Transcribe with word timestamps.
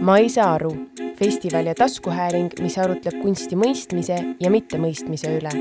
ma 0.00 0.16
ei 0.18 0.28
saa 0.32 0.54
aru, 0.54 0.70
festival 1.18 1.66
ja 1.66 1.74
taskuhääling, 1.74 2.54
mis 2.64 2.78
arutleb 2.80 3.20
kunsti 3.20 3.56
mõistmise 3.56 4.16
ja 4.40 4.50
mittemõistmise 4.50 5.36
üle. 5.36 5.52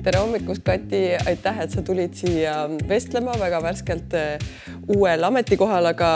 tere 0.00 0.16
hommikust, 0.16 0.62
Kati, 0.64 1.00
aitäh, 1.28 1.58
et 1.60 1.74
sa 1.74 1.82
tulid 1.84 2.14
siia 2.16 2.54
vestlema 2.88 3.34
väga 3.40 3.60
värskelt 3.62 4.16
uuel 4.88 5.24
ametikohal, 5.28 5.90
aga 5.92 6.10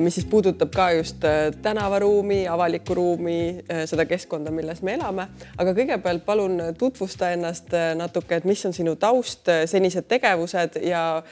mis 0.00 0.14
siis 0.14 0.26
puudutab 0.30 0.70
ka 0.74 0.90
just 0.92 1.24
eh, 1.24 1.52
tänavaruumi, 1.62 2.48
avalikku 2.48 2.94
ruumi, 2.94 3.38
eh, 3.68 3.84
seda 3.86 4.06
keskkonda, 4.06 4.50
milles 4.50 4.82
me 4.82 4.94
elame. 4.94 5.28
aga 5.58 5.74
kõigepealt 5.74 6.24
palun 6.24 6.60
tutvusta 6.78 7.32
ennast 7.34 7.74
natuke, 7.96 8.36
et 8.36 8.44
mis 8.44 8.66
on 8.66 8.72
sinu 8.72 8.96
taust, 8.96 9.48
senised 9.66 10.06
tegevused 10.08 10.78
ja 10.86 11.22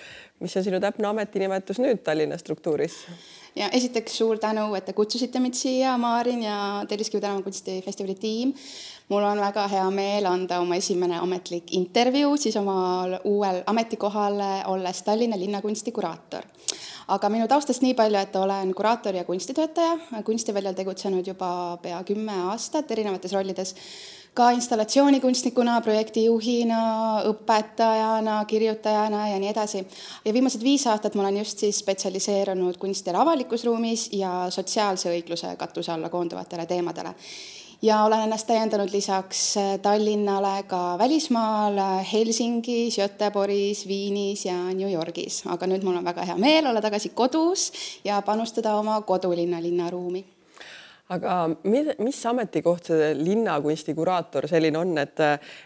mis 0.40 0.56
on 0.56 0.64
sinu 0.64 0.80
täpne 0.80 1.08
ametinimetus 1.08 1.78
nüüd 1.78 2.02
Tallinna 2.04 2.38
struktuuris? 2.38 3.04
Ja 3.56 3.68
esiteks 3.72 4.18
suur 4.18 4.38
tänu, 4.38 4.74
et 4.74 4.84
te 4.84 4.92
kutsusite 4.92 5.40
mind 5.40 5.54
siia, 5.54 5.96
Maarin 5.98 6.42
ja 6.42 6.84
Telliskivi 6.88 7.20
tänavakunsti 7.20 7.82
tiim. 8.20 8.54
mul 9.08 9.22
on 9.22 9.40
väga 9.40 9.68
hea 9.68 9.90
meel 9.90 10.26
anda 10.26 10.60
oma 10.60 10.76
esimene 10.76 11.18
ametlik 11.18 11.72
intervjuu 11.74 12.36
siis 12.36 12.56
omal 12.56 13.18
uuel 13.24 13.62
ametikohal, 13.66 14.38
olles 14.66 15.02
Tallinna 15.02 15.38
linnakunsti 15.38 15.92
kuraator. 15.92 16.42
Aga 17.08 17.28
minu 17.28 17.48
taustast 17.48 17.82
nii 17.82 17.94
palju, 17.94 18.18
et 18.18 18.36
olen 18.36 18.74
kuraator 18.74 19.14
ja 19.14 19.24
kunstitöötaja, 19.24 19.98
kunstiväljal 20.24 20.74
tegutsenud 20.74 21.26
juba 21.26 21.78
pea 21.82 22.02
kümme 22.06 22.32
aastat 22.52 22.90
erinevates 22.90 23.32
rollides, 23.32 23.74
ka 24.34 24.50
installatsioonikunstnikuna, 24.54 25.80
projektijuhina, 25.80 26.80
õpetajana, 27.30 28.44
kirjutajana 28.46 29.28
ja 29.28 29.38
nii 29.42 29.50
edasi. 29.50 29.84
ja 30.24 30.32
viimased 30.32 30.62
viis 30.62 30.86
aastat 30.86 31.14
ma 31.14 31.22
olen 31.26 31.40
just 31.42 31.58
siis 31.58 31.78
spetsialiseerunud 31.82 32.78
kunstile 32.78 33.18
avalikus 33.18 33.64
ruumis 33.64 34.08
ja 34.12 34.46
sotsiaalse 34.50 35.10
õigluse 35.10 35.56
katuse 35.56 35.92
alla 35.92 36.08
koonduvatele 36.08 36.66
teemadele. 36.66 37.14
Ja 37.82 38.02
olen 38.04 38.20
ennast 38.20 38.46
täiendanud 38.46 38.90
lisaks 38.92 39.56
äh, 39.56 39.78
Tallinnale 39.82 40.62
ka 40.68 40.98
välismaal 40.98 41.78
äh, 41.78 42.12
Helsingis, 42.12 42.96
Göteborgis, 42.96 43.86
Viinis 43.88 44.44
ja 44.44 44.58
New 44.74 44.92
Yorgis, 44.92 45.42
aga 45.46 45.66
nüüd 45.66 45.86
mul 45.86 45.96
on 45.96 46.04
väga 46.04 46.28
hea 46.28 46.36
meel 46.36 46.68
olla 46.68 46.84
tagasi 46.84 47.14
kodus 47.16 47.70
ja 48.04 48.20
panustada 48.22 48.76
oma 48.76 49.00
kodulinna 49.00 49.62
linnaruumi 49.62 50.26
aga 51.10 51.34
mis 51.98 52.20
ametikoht 52.30 52.92
see 52.92 53.10
linnakunsti 53.18 53.94
kuraator 53.98 54.46
selline 54.50 54.78
on, 54.78 54.96
et, 55.02 55.22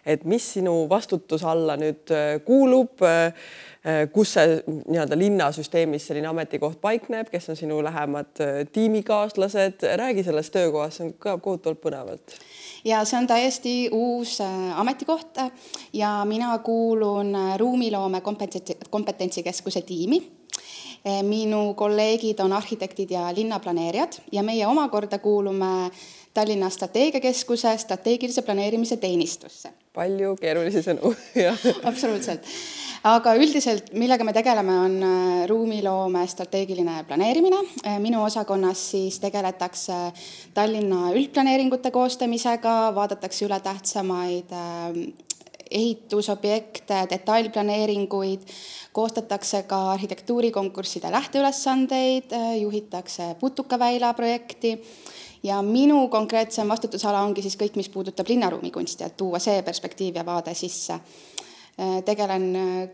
et 0.06 0.25
mis 0.28 0.47
sinu 0.56 0.84
vastutuse 0.91 1.47
alla 1.48 1.77
nüüd 1.81 2.12
äh, 2.14 2.39
kuulub? 2.47 3.05
Äh, 3.84 4.06
kus 4.09 4.31
see 4.33 4.62
nii-öelda 4.65 5.17
linnasüsteemis 5.20 6.06
selline 6.09 6.31
ametikoht 6.31 6.78
paikneb, 6.81 7.28
kes 7.28 7.50
on 7.53 7.59
sinu 7.59 7.83
lähemad 7.84 8.41
äh, 8.41 8.62
tiimikaaslased, 8.72 9.84
räägi 10.00 10.25
sellest 10.25 10.55
töökohast, 10.55 10.97
see 10.97 11.11
on 11.11 11.11
ka 11.20 11.34
kohutavalt 11.37 11.83
põnevalt. 11.83 12.39
ja 12.84 13.03
see 13.05 13.19
on 13.19 13.28
täiesti 13.28 13.75
uus 13.92 14.39
äh, 14.41 14.78
ametikoht 14.81 15.42
ja 15.92 16.15
mina 16.25 16.56
kuulun 16.65 17.37
ruumiloome 17.61 18.22
kompetentsi, 18.25 18.78
kompetentsikeskuse 18.91 19.84
tiimi 19.84 20.22
minu 21.22 21.74
kolleegid 21.77 22.38
on 22.41 22.52
arhitektid 22.56 23.10
ja 23.12 23.28
linnaplaneerijad 23.36 24.20
ja 24.33 24.42
meie 24.42 24.66
omakorda 24.66 25.19
kuulume 25.19 25.91
Tallinna 26.34 26.70
Strateegiakeskuse 26.70 27.77
strateegilise 27.78 28.42
planeerimise 28.42 28.97
teenistusse. 28.97 29.69
palju 29.94 30.36
keerulisi 30.41 30.82
sõnu 30.82 31.12
absoluutselt 31.91 32.48
aga 33.05 33.34
üldiselt, 33.36 33.92
millega 33.97 34.25
me 34.25 34.32
tegeleme, 34.36 34.77
on 34.86 34.97
äh, 35.05 35.44
ruumiloome 35.50 36.25
strateegiline 36.28 37.03
planeerimine. 37.09 37.60
Äh, 37.84 37.98
minu 38.03 38.22
osakonnas 38.25 38.81
siis 38.94 39.21
tegeletakse 39.22 39.98
Tallinna 40.56 41.10
üldplaneeringute 41.12 41.92
koostamisega, 41.94 42.94
vaadatakse 42.97 43.44
üle 43.48 43.60
tähtsamaid 43.65 44.54
äh, 44.56 44.98
ehitusobjekte, 45.70 47.06
detailplaneeringuid, 47.10 48.47
koostatakse 48.92 49.62
ka 49.69 49.80
arhitektuurikonkursside 49.92 51.10
lähteülesandeid, 51.12 52.34
juhitakse 52.60 53.34
Putukaväila 53.41 54.14
projekti. 54.14 54.78
Ja 55.44 55.62
minu 55.62 56.08
konkreetsem 56.08 56.69
vastutusala 56.69 57.20
ongi 57.20 57.42
siis 57.44 57.58
kõik, 57.60 57.74
mis 57.76 57.91
puudutab 57.92 58.28
linnaruumi 58.32 58.70
kunsti, 58.72 59.04
et 59.04 59.16
tuua 59.16 59.38
see 59.38 59.60
perspektiiv 59.62 60.16
ja 60.16 60.24
vaade 60.24 60.54
sisse. 60.56 60.97
Tegelen 62.06 62.44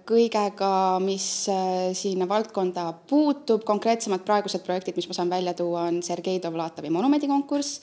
kõigega, 0.09 0.70
mis 1.04 1.25
äh, 1.53 1.91
sinna 1.92 2.25
valdkonda 2.25 2.86
puutub, 3.10 3.60
konkreetsemalt 3.69 4.25
praegused 4.25 4.64
projektid, 4.64 4.97
mis 4.97 5.09
ma 5.10 5.16
saan 5.19 5.30
välja 5.30 5.53
tuua, 5.54 5.82
on 5.91 5.98
Sergei 6.03 6.41
Dovlatovi 6.41 6.88
monumendikonkurss 6.91 7.82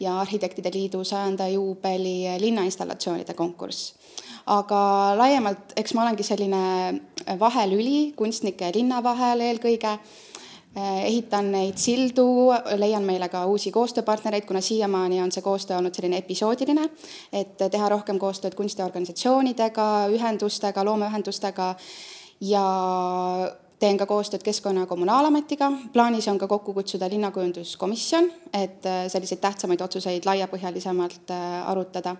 ja 0.00 0.20
Arhitektide 0.20 0.70
Liidu 0.74 1.04
sajanda 1.04 1.48
juubeli 1.48 2.24
linnainstallatsioonide 2.38 3.34
konkurss. 3.34 3.94
aga 4.46 4.78
laiemalt, 5.18 5.72
eks 5.76 5.94
ma 5.94 6.02
olengi 6.02 6.22
selline 6.22 7.00
vahelüli 7.38 8.12
kunstnike 8.16 8.64
ja 8.64 8.74
linna 8.74 9.02
vahel 9.02 9.40
eelkõige 9.40 9.98
Äh, 10.76 11.06
ehitan 11.08 11.46
neid 11.54 11.78
sildu, 11.80 12.52
leian 12.76 13.04
meile 13.08 13.30
ka 13.32 13.46
uusi 13.48 13.70
koostööpartnereid, 13.72 14.44
kuna 14.44 14.60
siiamaani 14.60 15.22
on 15.24 15.30
see 15.32 15.40
koostöö 15.40 15.78
olnud 15.78 15.96
selline 15.96 16.18
episoodiline, 16.20 16.82
et 17.32 17.54
teha 17.56 17.88
rohkem 17.88 18.18
koostööd 18.20 18.52
kunstiorganisatsioonidega, 18.58 19.86
ühendustega, 20.12 20.84
loomeühendustega 20.84 21.70
ja 22.44 22.66
teen 23.78 23.98
ka 23.98 24.06
koostööd 24.06 24.42
Keskkonna- 24.42 24.80
ja 24.80 24.86
Kommunaalametiga, 24.86 25.72
plaanis 25.92 26.28
on 26.28 26.38
ka 26.38 26.48
kokku 26.48 26.74
kutsuda 26.74 27.08
linnakujunduskomisjon, 27.08 28.30
et 28.52 28.86
äh, 28.86 29.04
selliseid 29.08 29.40
tähtsamaid 29.40 29.80
otsuseid 29.80 30.24
laiapõhjalisemalt 30.24 31.30
äh, 31.30 31.68
arutada. 31.70 32.16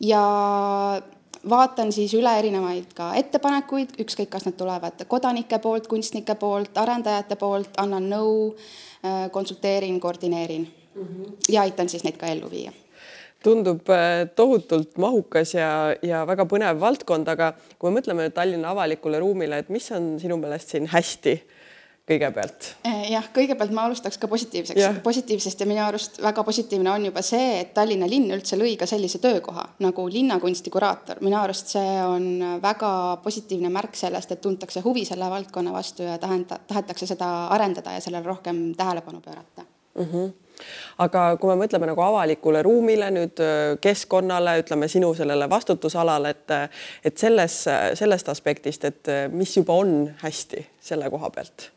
ja 0.00 0.22
vaatan 1.50 1.92
siis 1.92 2.14
üle 2.14 2.38
erinevaid 2.38 2.94
ka 2.94 3.14
ettepanekuid, 3.14 3.96
ükskõik, 4.00 4.28
kas 4.28 4.46
nad 4.46 4.56
tulevad 4.56 5.04
kodanike 5.08 5.58
poolt, 5.58 5.86
kunstnike 5.86 6.34
poolt, 6.34 6.78
arendajate 6.78 7.36
poolt, 7.36 7.76
annan 7.76 8.08
nõu, 8.10 8.54
äh, 9.04 9.30
konsulteerin, 9.30 10.00
koordineerin 10.00 10.68
mm 10.94 11.02
-hmm. 11.02 11.36
ja 11.48 11.62
aitan 11.62 11.88
siis 11.88 12.04
neid 12.04 12.16
ka 12.16 12.26
ellu 12.26 12.50
viia 12.50 12.72
tundub 13.44 13.90
äh, 13.92 14.24
tohutult 14.36 14.96
mahukas 15.00 15.54
ja, 15.56 15.68
ja 16.02 16.24
väga 16.28 16.46
põnev 16.50 16.80
valdkond, 16.82 17.28
aga 17.28 17.52
kui 17.78 17.90
me 17.90 18.00
mõtleme 18.00 18.30
Tallinna 18.34 18.72
avalikule 18.74 19.20
ruumile, 19.22 19.60
et 19.62 19.72
mis 19.72 19.90
on 19.94 20.14
sinu 20.22 20.38
meelest 20.40 20.74
siin 20.74 20.88
hästi 20.92 21.38
kõigepealt? 22.08 22.68
Eh, 22.84 23.06
jah, 23.14 23.24
kõigepealt 23.34 23.72
ma 23.74 23.86
alustaks 23.88 24.18
ka 24.20 24.28
positiivseks, 24.28 25.00
positiivsest 25.04 25.62
ja 25.62 25.68
minu 25.68 25.80
arust 25.84 26.20
väga 26.22 26.44
positiivne 26.44 26.92
on 26.92 27.08
juba 27.08 27.22
see, 27.24 27.60
et 27.62 27.72
Tallinna 27.76 28.08
linn 28.10 28.32
üldse 28.36 28.58
lõi 28.60 28.74
ka 28.80 28.88
sellise 28.88 29.20
töökoha 29.24 29.64
nagu 29.84 30.06
linnakunsti 30.12 30.72
kuraator. 30.74 31.22
minu 31.24 31.40
arust 31.40 31.72
see 31.76 31.96
on 32.04 32.60
väga 32.62 32.92
positiivne 33.24 33.72
märk 33.72 33.96
sellest, 33.96 34.36
et 34.36 34.44
tuntakse 34.44 34.84
huvi 34.84 35.04
selle 35.08 35.30
valdkonna 35.32 35.72
vastu 35.72 36.04
ja 36.04 36.18
tahenda, 36.20 36.60
tahetakse 36.68 37.08
seda 37.14 37.30
arendada 37.56 37.96
ja 37.96 38.04
sellele 38.04 38.26
rohkem 38.26 38.66
tähelepanu 38.76 39.20
pöörata 39.24 39.64
mm. 39.98 40.04
-hmm 40.04 40.43
aga 40.98 41.24
kui 41.40 41.50
me 41.50 41.58
mõtleme 41.64 41.88
nagu 41.90 42.02
avalikule 42.04 42.62
ruumile 42.62 43.10
nüüd 43.14 43.42
keskkonnale, 43.82 44.58
ütleme 44.62 44.88
sinu 44.88 45.12
sellele 45.14 45.48
vastutusalale, 45.50 46.30
et 46.30 46.54
et 47.04 47.18
selles, 47.18 47.64
sellest 47.98 48.28
aspektist, 48.28 48.84
et 48.84 49.14
mis 49.32 49.56
juba 49.56 49.76
on 49.82 49.96
hästi 50.22 50.66
selle 50.80 51.10
koha 51.10 51.30
pealt 51.30 51.70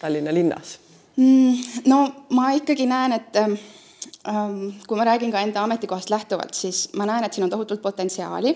Tallinna 0.00 0.34
linnas? 0.34 0.78
Mm, 1.16 1.56
no 1.88 2.00
ma 2.36 2.50
ikkagi 2.52 2.84
näen, 2.86 3.16
et 3.16 3.36
ähm, 3.40 4.66
kui 4.86 4.98
ma 4.98 5.06
räägin 5.08 5.32
ka 5.32 5.40
enda 5.40 5.62
ametikohast 5.64 6.10
lähtuvalt, 6.12 6.54
siis 6.54 6.90
ma 6.96 7.06
näen, 7.08 7.24
et 7.24 7.32
siin 7.32 7.46
on 7.46 7.52
tohutult 7.52 7.82
potentsiaali. 7.82 8.52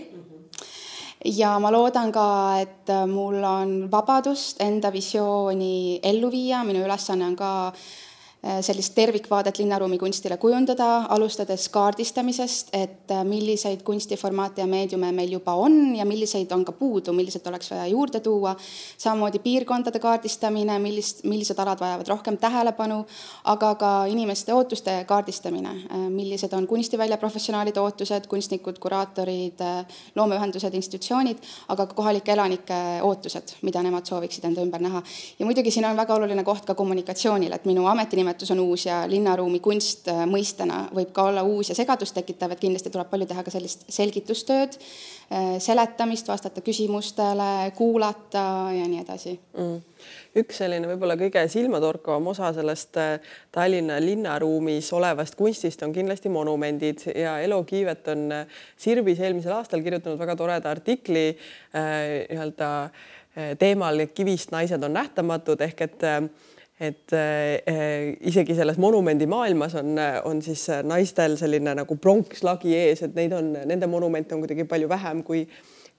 Ja 1.24 1.58
ma 1.60 1.72
loodan 1.72 2.12
ka, 2.12 2.26
et 2.60 2.92
mul 3.08 3.42
on 3.44 3.72
vabadust 3.92 4.60
enda 4.64 4.92
visiooni 4.92 6.00
ellu 6.02 6.30
viia, 6.32 6.62
minu 6.64 6.84
ülesanne 6.84 7.26
on 7.26 7.36
ka 7.36 7.50
Äh, 7.80 8.09
sellist 8.60 8.94
tervikvaadet 8.94 9.58
linnaruumi 9.58 9.98
kunstile 9.98 10.36
kujundada, 10.40 11.04
alustades 11.12 11.68
kaardistamisest, 11.68 12.68
et 12.72 13.10
äh, 13.12 13.24
milliseid 13.24 13.82
kunstiformaate 13.84 14.62
ja 14.62 14.66
meediume 14.66 15.10
meil 15.12 15.34
juba 15.34 15.52
on 15.60 15.96
ja 15.96 16.06
milliseid 16.08 16.52
on 16.56 16.64
ka 16.64 16.72
puudu, 16.72 17.12
millised 17.12 17.46
oleks 17.46 17.70
vaja 17.70 17.86
juurde 17.86 18.20
tuua. 18.20 18.56
samamoodi 18.98 19.38
piirkondade 19.38 19.98
kaardistamine, 19.98 20.78
millist, 20.78 21.24
millised 21.24 21.58
alad 21.58 21.80
vajavad 21.80 22.08
rohkem 22.08 22.38
tähelepanu, 22.38 23.04
aga 23.44 23.74
ka 23.74 23.90
inimeste 24.08 24.54
ootuste 24.54 25.04
kaardistamine, 25.04 25.68
äh, 25.68 26.08
millised 26.08 26.52
on 26.52 26.66
kunstivälja 26.66 27.18
professionaalide 27.18 27.80
ootused, 27.80 28.26
kunstnikud, 28.26 28.78
kuraatorid, 28.78 29.60
loomeühendused, 30.16 30.74
institutsioonid, 30.74 31.44
aga 31.68 31.86
ka 31.86 31.94
kohalike 31.94 32.32
elanike 32.32 32.80
ootused, 33.02 33.56
mida 33.62 33.82
nemad 33.82 34.08
sooviksid 34.08 34.48
enda 34.48 34.64
ümber 34.64 34.80
näha. 34.80 35.02
ja 35.38 35.46
muidugi 35.46 35.70
siin 35.70 35.84
on 35.84 35.96
väga 35.96 36.14
oluline 36.14 36.44
koht 36.44 36.64
ka 36.64 36.74
kommunikatsioonil, 36.74 37.52
et 37.52 37.64
minu 37.64 37.86
ametinime 37.86 38.29
kunstinimetus 38.30 38.50
on 38.50 38.60
uus 38.60 38.86
ja 38.86 39.04
linnaruumi 39.08 39.60
kunst 39.60 40.08
mõistena 40.26 40.88
võib 40.94 41.12
ka 41.12 41.24
olla 41.30 41.42
uus 41.42 41.70
ja 41.70 41.74
segadust 41.74 42.14
tekitav, 42.14 42.52
et 42.52 42.60
kindlasti 42.60 42.90
tuleb 42.90 43.10
palju 43.10 43.26
teha 43.26 43.42
ka 43.42 43.50
sellist 43.50 43.84
selgitustööd, 43.88 44.76
seletamist, 45.58 46.28
vastata 46.28 46.60
küsimustele, 46.60 47.72
kuulata 47.76 48.70
ja 48.74 48.86
nii 48.86 49.02
edasi. 49.02 49.38
Mm. 49.58 49.80
Üks 50.40 50.60
selline 50.62 50.88
võib-olla 50.88 51.16
kõige 51.18 51.42
silmatorkavam 51.50 52.30
osa 52.32 52.52
sellest 52.56 52.96
äh, 52.96 53.20
Tallinna 53.52 53.98
linnaruumis 54.00 54.92
olevast 54.96 55.36
kunstist 55.36 55.82
on 55.82 55.92
kindlasti 55.92 56.30
monumendid 56.32 57.02
ja 57.14 57.38
Elo 57.42 57.62
Kiivet 57.64 58.08
on 58.08 58.30
äh, 58.32 58.60
Sirbis 58.80 59.20
eelmisel 59.20 59.52
aastal 59.58 59.82
kirjutanud 59.84 60.18
väga 60.18 60.36
toreda 60.38 60.70
artikli 60.70 61.28
äh, 61.30 62.30
nii-öelda 62.30 62.70
teemal 63.58 64.08
Kivist 64.10 64.50
naised 64.50 64.82
on 64.82 64.96
nähtamatud 64.96 65.60
ehk 65.62 65.84
et 65.86 66.02
et 66.80 67.12
äh, 67.12 68.14
isegi 68.20 68.56
selles 68.56 68.78
monumendi 68.80 69.28
maailmas 69.30 69.74
on, 69.80 69.98
on 70.24 70.40
siis 70.42 70.66
naistel 70.88 71.36
selline 71.40 71.74
nagu 71.82 71.96
pronkslagi 72.00 72.72
ees, 72.76 73.04
et 73.04 73.18
neid 73.18 73.34
on, 73.36 73.52
nende 73.68 73.90
monumente 73.90 74.34
on 74.34 74.40
kuidagi 74.44 74.64
palju 74.68 74.88
vähem 74.88 75.22
kui 75.26 75.44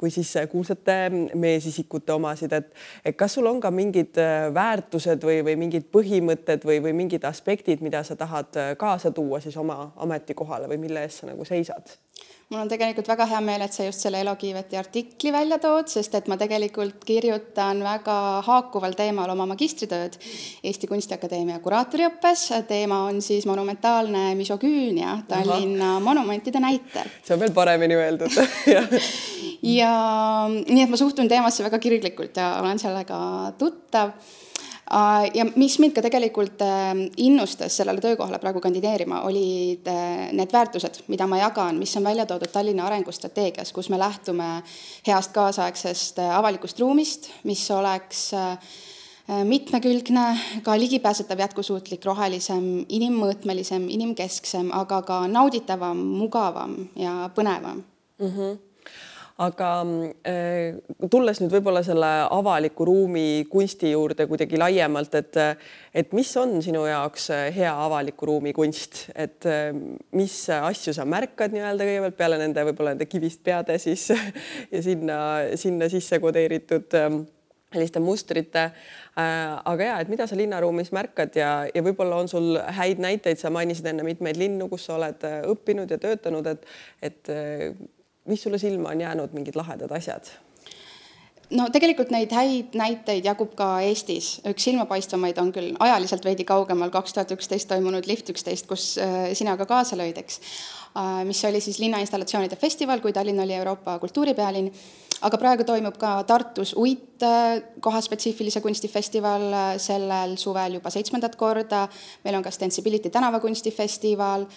kui 0.01 0.09
siis 0.09 0.31
kuulsate 0.49 1.11
meesisikute 1.37 2.09
omasid, 2.15 2.55
et, 2.57 2.71
kas 3.13 3.35
sul 3.37 3.45
on 3.45 3.59
ka 3.61 3.69
mingid 3.69 4.17
väärtused 4.49 5.21
või, 5.21 5.43
või 5.45 5.53
mingid 5.61 5.85
põhimõtted 5.93 6.65
või, 6.65 6.79
või 6.81 6.95
mingid 7.03 7.27
aspektid, 7.29 7.83
mida 7.85 8.01
sa 8.01 8.17
tahad 8.17 8.57
kaasa 8.81 9.11
tuua 9.13 9.37
siis 9.45 9.59
oma 9.61 9.91
ametikohale 10.01 10.71
või 10.73 10.81
mille 10.87 11.05
eest 11.05 11.21
sa 11.21 11.29
nagu 11.29 11.45
seisad? 11.45 11.93
Mul 12.51 12.59
on 12.65 12.69
tegelikult 12.71 13.07
väga 13.07 13.25
hea 13.31 13.39
meel, 13.43 13.63
et 13.63 13.75
sa 13.75 13.85
just 13.85 14.03
selle 14.03 14.19
Elo 14.21 14.33
Kiiveti 14.39 14.77
artikli 14.79 15.31
välja 15.31 15.57
tood, 15.63 15.87
sest 15.91 16.15
et 16.19 16.27
ma 16.27 16.35
tegelikult 16.39 17.05
kirjutan 17.07 17.79
väga 17.85 18.15
haakuval 18.47 18.95
teemal 18.99 19.31
oma 19.31 19.47
magistritööd 19.53 20.17
Eesti 20.67 20.89
Kunstiakadeemia 20.91 21.61
kuraatoriõppes. 21.63 22.49
teema 22.67 23.05
on 23.07 23.21
siis 23.21 23.47
monumentaalne 23.47 24.35
misogüünia 24.35 25.17
Tallinna 25.27 25.95
Aha. 25.95 26.03
monumentide 26.03 26.59
näitel. 26.59 27.07
see 27.23 27.33
on 27.35 27.39
veel 27.39 27.55
paremini 27.55 27.95
öeldud 27.95 28.35
ja 29.79 29.95
nii, 30.51 30.83
et 30.83 30.89
ma 30.91 30.99
suhtun 30.99 31.31
teemasse 31.31 31.63
väga 31.63 31.79
kirglikult 31.79 32.35
ja 32.35 32.57
olen 32.59 32.79
sellega 32.79 33.19
tuttav 33.57 34.11
ja 35.33 35.45
mis 35.55 35.77
mind 35.79 35.95
ka 35.95 36.03
tegelikult 36.03 36.61
äh, 36.65 36.91
innustas 37.23 37.77
sellele 37.79 38.01
töökohale 38.03 38.39
praegu 38.41 38.61
kandideerima, 38.63 39.21
olid 39.27 39.87
äh, 39.87 40.29
need 40.35 40.53
väärtused, 40.53 41.03
mida 41.11 41.27
ma 41.29 41.39
jagan, 41.41 41.79
mis 41.79 41.95
on 41.97 42.07
välja 42.07 42.25
toodud 42.29 42.51
Tallinna 42.51 42.87
arengustrateegias, 42.89 43.71
kus 43.75 43.89
me 43.89 43.99
lähtume 44.01 44.49
heast 45.07 45.35
kaasaegsest 45.35 46.19
avalikust 46.31 46.79
ruumist, 46.79 47.29
mis 47.47 47.63
oleks 47.71 48.31
mitmekülgne, 49.47 50.23
ka 50.65 50.73
ligipääsetav, 50.75 51.39
jätkusuutlik, 51.39 52.03
rohelisem, 52.03 52.65
inimmõõtmelisem, 52.89 53.85
inimkesksem, 53.93 54.73
aga 54.75 54.99
ka 55.07 55.21
nauditavam, 55.31 56.01
mugavam 56.19 56.75
ja 56.99 57.29
põnevam 57.35 57.79
mm. 58.19 58.27
-hmm 58.27 58.70
aga 59.41 59.69
äh, 60.27 60.77
tulles 61.09 61.41
nüüd 61.41 61.53
võib-olla 61.55 61.83
selle 61.85 62.09
avaliku 62.27 62.85
ruumi 62.85 63.45
kunsti 63.49 63.93
juurde 63.93 64.27
kuidagi 64.29 64.59
laiemalt, 64.59 65.15
et 65.15 65.39
et 65.93 66.13
mis 66.15 66.31
on 66.37 66.57
sinu 66.63 66.85
jaoks 66.87 67.29
hea 67.55 67.73
avaliku 67.85 68.29
ruumi 68.29 68.53
kunst, 68.53 69.07
et 69.15 69.47
äh, 69.49 69.71
mis 70.17 70.37
asju 70.55 70.95
sa 70.95 71.05
märkad 71.05 71.55
nii-öelda 71.55 71.87
kõigepealt 71.87 72.17
peale 72.17 72.41
nende 72.41 72.65
võib-olla 72.69 72.95
nende 72.95 73.09
kivist 73.09 73.43
peade 73.43 73.77
siis 73.81 74.09
ja 74.73 74.81
sinna, 74.83 75.19
sinna 75.55 75.89
sisse 75.91 76.19
kodeeritud 76.19 76.99
ähm, 76.99 77.23
selliste 77.73 77.99
mustrite 77.99 78.63
äh,. 79.15 79.61
aga 79.65 79.83
ja, 79.83 79.95
et 80.01 80.09
mida 80.11 80.27
sa 80.27 80.35
linnaruumis 80.35 80.91
märkad 80.95 81.35
ja, 81.39 81.51
ja 81.71 81.83
võib-olla 81.85 82.19
on 82.19 82.29
sul 82.31 82.57
häid 82.77 82.99
näiteid, 83.03 83.39
sa 83.39 83.51
mainisid 83.53 83.87
enne 83.87 84.03
mitmeid 84.07 84.39
linnu, 84.39 84.67
kus 84.71 84.89
sa 84.89 84.97
oled 84.97 85.23
äh, 85.27 85.39
õppinud 85.51 85.91
ja 85.91 85.99
töötanud, 86.01 86.47
et, 86.51 86.67
et 87.01 87.31
äh, 87.31 87.71
mis 88.25 88.43
sulle 88.43 88.57
silma 88.57 88.89
on 88.89 89.01
jäänud, 89.01 89.33
mingid 89.33 89.55
lahedad 89.55 89.91
asjad? 89.91 90.29
no 91.55 91.67
tegelikult 91.73 92.11
neid 92.13 92.31
häid 92.35 92.75
näiteid 92.79 93.25
jagub 93.27 93.53
ka 93.59 93.67
Eestis, 93.83 94.39
üks 94.47 94.67
silmapaistvamaid 94.67 95.39
on 95.41 95.51
küll 95.55 95.75
ajaliselt 95.83 96.25
veidi 96.25 96.45
kaugemal, 96.47 96.91
kaks 96.93 97.15
tuhat 97.15 97.33
üksteist 97.35 97.69
toimunud 97.71 98.07
Lift 98.09 98.31
üksteist, 98.33 98.67
kus 98.69 98.93
äh, 99.01 99.31
sina 99.37 99.57
ka 99.59 99.67
kaasa 99.69 99.99
lõid, 99.99 100.19
eks. 100.21 100.39
Äh, 100.95 101.21
mis 101.27 101.43
oli 101.47 101.61
siis 101.63 101.79
linnainstallatsioonide 101.83 102.59
festival, 102.59 103.03
kui 103.03 103.13
Tallinn 103.15 103.43
oli 103.43 103.55
Euroopa 103.59 103.97
kultuuripealinn. 103.99 104.71
aga 105.21 105.37
praegu 105.37 105.63
toimub 105.63 105.97
ka 106.01 106.23
Tartus 106.23 106.73
Uit 106.77 107.23
äh, 107.23 107.61
kohaspetsiifilise 107.79 108.61
kunstifestival 108.61 109.77
sellel 109.77 110.37
suvel 110.37 110.79
juba 110.79 110.89
seitsmendat 110.89 111.35
korda. 111.35 111.87
meil 112.23 112.35
on 112.35 112.43
ka 112.43 112.51
Stensibility 112.51 113.09
tänavakunstifestival 113.09 114.47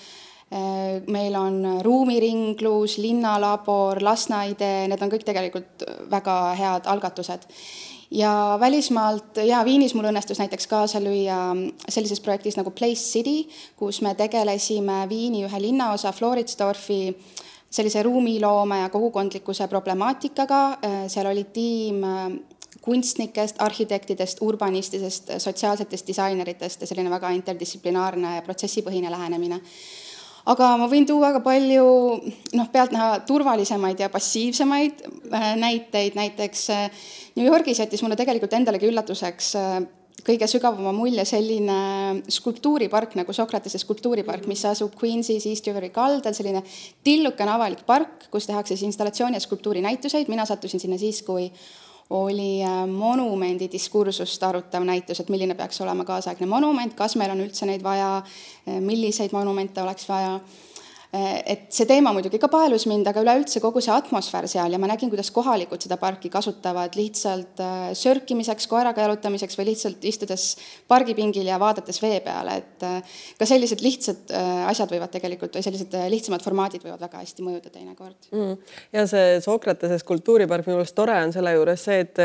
meil 1.11 1.35
on 1.35 1.57
ruumiringlus, 1.83 2.99
linnalabor, 3.03 4.03
Lasna 4.03 4.45
idee, 4.47 4.85
need 4.91 5.03
on 5.03 5.11
kõik 5.11 5.25
tegelikult 5.27 5.83
väga 6.11 6.37
head 6.59 6.87
algatused. 6.91 7.49
ja 8.11 8.57
välismaalt 8.61 9.41
ja 9.43 9.65
Viinis 9.65 9.95
mul 9.95 10.07
õnnestus 10.07 10.39
näiteks 10.39 10.67
kaasa 10.71 11.01
lüüa 11.03 11.39
sellises 11.89 12.21
projektis 12.21 12.57
nagu 12.57 12.71
Place 12.71 13.03
City, 13.03 13.49
kus 13.77 14.03
me 14.03 14.15
tegelesime 14.15 15.09
Viini 15.09 15.45
ühe 15.45 15.61
linnaosa 15.61 16.13
Floridsdorfi 16.13 17.17
sellise 17.75 18.03
ruumiloome 18.03 18.79
ja 18.81 18.89
kogukondlikkuse 18.89 19.69
problemaatikaga, 19.69 20.63
äh, 20.71 20.99
seal 21.09 21.27
oli 21.27 21.45
tiim 21.45 22.05
äh, 22.05 22.29
kunstnikest, 22.85 23.57
arhitektidest, 23.59 24.39
urbanistidest, 24.41 25.31
sotsiaalsetest 25.39 26.07
disaineritest 26.07 26.81
ja 26.81 26.87
selline 26.87 27.11
väga 27.11 27.31
interdistsiplinaarne 27.35 28.43
protsessipõhine 28.47 29.11
lähenemine 29.11 29.61
aga 30.51 30.71
ma 30.81 30.89
võin 30.91 31.07
tuua 31.09 31.33
ka 31.37 31.41
palju 31.45 31.85
noh, 32.59 32.71
pealtnäha 32.73 33.25
turvalisemaid 33.29 34.01
ja 34.05 34.11
passiivsemaid 34.13 35.05
äh, 35.33 35.51
näiteid, 35.61 36.17
näiteks 36.19 36.65
äh, 36.75 37.05
New 37.37 37.47
Yorgis 37.49 37.81
jättis 37.81 38.05
mulle 38.05 38.19
tegelikult 38.21 38.57
endalegi 38.57 38.91
üllatuseks 38.91 39.53
äh, 39.61 39.79
kõige 40.25 40.49
sügavama 40.49 40.93
mulje 40.97 41.25
selline 41.29 41.79
skulptuuripark 42.33 43.17
nagu 43.19 43.35
Sokratese 43.37 43.81
skulptuuripark, 43.83 44.47
mis 44.49 44.63
asub 44.69 44.95
Queensis 45.01 45.45
East 45.51 45.67
Riveri 45.69 45.91
kaldal, 45.93 46.37
selline 46.37 46.63
tillukene 47.05 47.57
avalik 47.57 47.85
park, 47.89 48.29
kus 48.33 48.49
tehakse 48.49 48.77
siis 48.77 48.87
installatsiooni 48.89 49.37
ja 49.37 49.45
skulptuurinäituseid, 49.45 50.31
mina 50.33 50.47
sattusin 50.49 50.81
sinna 50.81 50.99
siis, 51.01 51.21
kui 51.27 51.51
oli 52.11 52.63
äh, 52.63 52.85
monumendi 52.91 53.69
diskursust 53.73 54.43
arutav 54.43 54.85
näitus, 54.85 55.21
et 55.21 55.33
milline 55.33 55.55
peaks 55.55 55.81
olema 55.81 56.05
kaasaegne 56.05 56.47
monument, 56.47 56.95
kas 56.95 57.17
meil 57.17 57.33
on 57.33 57.41
üldse 57.47 57.67
neid 57.67 57.83
vaja, 57.83 58.23
milliseid 58.81 59.33
monumente 59.33 59.83
oleks 59.83 60.09
vaja 60.09 60.39
et 61.15 61.69
see 61.75 61.87
teema 61.87 62.11
muidugi 62.15 62.41
ka 62.43 62.49
paelus 62.51 62.87
mind, 62.91 63.07
aga 63.07 63.23
üleüldse 63.23 63.61
kogu 63.63 63.83
see 63.85 63.93
atmosfäär 63.95 64.49
seal 64.51 64.75
ja 64.75 64.81
ma 64.83 64.89
nägin, 64.91 65.11
kuidas 65.13 65.31
kohalikud 65.35 65.85
seda 65.85 65.99
parki 66.01 66.31
kasutavad 66.33 66.97
lihtsalt 66.99 67.61
äh, 67.63 67.93
sörkimiseks, 67.99 68.67
koeraga 68.71 69.05
jalutamiseks 69.05 69.59
või 69.61 69.69
lihtsalt 69.71 70.03
istudes 70.11 70.47
pargipingil 70.91 71.47
ja 71.47 71.59
vaadates 71.63 72.01
vee 72.03 72.19
peale, 72.25 72.57
et 72.63 72.87
äh, 72.87 73.21
ka 73.39 73.47
sellised 73.47 73.85
lihtsad 73.85 74.33
asjad 74.71 74.91
võivad 74.91 75.13
tegelikult 75.13 75.55
või 75.55 75.65
sellised 75.67 75.95
lihtsamad 76.11 76.43
formaadid 76.43 76.83
võivad 76.83 77.05
väga 77.05 77.23
hästi 77.23 77.47
mõjuda 77.47 77.71
teinekord. 77.71 78.31
Mm.. 78.35 78.59
ja 78.97 79.07
see 79.11 79.39
Sokratese 79.45 80.01
skulptuuripark 80.03 80.67
minu 80.67 80.81
arust 80.81 80.97
tore 80.99 81.15
on 81.21 81.35
selle 81.35 81.55
juures 81.55 81.87
see, 81.87 82.01
et, 82.03 82.23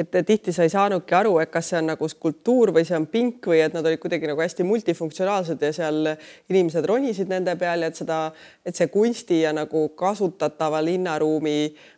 et 0.00 0.20
tihti 0.26 0.54
sa 0.56 0.64
ei 0.64 0.72
saanudki 0.72 1.18
aru, 1.18 1.36
et 1.42 1.52
kas 1.52 1.72
see 1.72 1.80
on 1.82 1.90
nagu 1.92 2.08
skulptuur 2.08 2.72
või 2.76 2.86
see 2.88 2.96
on 2.96 3.08
pink 3.10 3.50
või 3.52 3.60
et 3.66 3.76
nad 3.76 3.86
olid 3.86 4.00
kuidagi 4.00 4.30
nagu 4.30 4.40
hästi 4.40 4.64
multifunktsionaalsed 4.68 5.68
ja 5.68 5.72
seal 5.76 6.14
inimesed 6.48 6.88
ronisid 6.88 7.28
nende 7.30 7.56
peal 7.60 7.84
ja 7.84 7.92
et 7.92 8.00
seda 8.00 8.29
et 8.66 8.76
see 8.76 8.88
kunsti 8.92 9.40
ja 9.42 9.52
nagu 9.56 9.88
kasutatava 9.98 10.82
linnaruumi, 10.84 11.56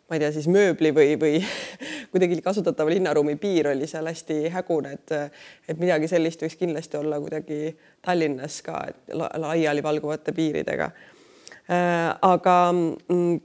ma 0.09 0.17
ei 0.17 0.23
tea, 0.23 0.31
siis 0.35 0.49
mööbli 0.51 0.93
või, 0.95 1.15
või 1.21 1.39
kuidagi 2.11 2.41
kasutatava 2.43 2.93
linnaruumi 2.93 3.35
piir 3.41 3.71
oli 3.73 3.87
seal 3.89 4.09
hästi 4.11 4.49
hägune, 4.53 4.97
et 4.97 5.15
et 5.69 5.79
midagi 5.79 6.09
sellist 6.11 6.43
võiks 6.43 6.59
kindlasti 6.59 6.99
olla 6.99 7.19
kuidagi 7.23 7.73
Tallinnas 8.03 8.61
ka, 8.65 8.81
laialivalguvate 9.13 10.35
piiridega. 10.35 10.91
Äh, 11.63 12.09
aga 12.21 12.57
mm, 12.73 13.37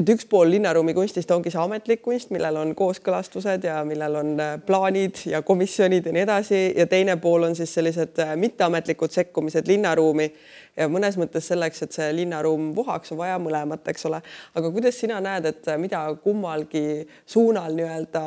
et 0.00 0.10
üks 0.14 0.24
pool 0.28 0.48
linnaruumi 0.48 0.94
kunstist 0.96 1.30
ongi 1.34 1.50
see 1.52 1.60
ametlik 1.60 2.00
kunst, 2.04 2.30
millel 2.32 2.56
on 2.60 2.72
kooskõlastused 2.76 3.66
ja 3.66 3.80
millel 3.84 4.16
on 4.20 4.30
äh, 4.40 4.54
plaanid 4.64 5.20
ja 5.28 5.42
komisjonid 5.44 6.06
ja 6.08 6.14
nii 6.16 6.22
edasi. 6.24 6.60
Ja 6.78 6.86
teine 6.88 7.18
pool 7.20 7.44
on 7.48 7.56
siis 7.58 7.74
sellised 7.76 8.20
äh, 8.22 8.32
mitteametlikud 8.40 9.12
sekkumised 9.12 9.68
linnaruumi. 9.68 10.30
Ja 10.78 10.88
mõnes 10.88 11.18
mõttes 11.20 11.50
selleks, 11.50 11.82
et 11.84 11.96
see 11.96 12.08
linnaruum 12.16 12.70
puhaks, 12.76 13.12
on 13.12 13.20
vaja 13.20 13.36
mõlemat, 13.42 13.84
eks 13.92 14.08
ole. 14.08 14.22
aga 14.56 14.72
kuidas 14.72 15.00
sina 15.02 15.20
näed, 15.24 15.50
et 15.50 15.68
äh, 15.68 15.78
mida 15.80 16.06
kummalgi 16.24 17.04
suunal 17.28 17.76
nii-öelda 17.76 18.24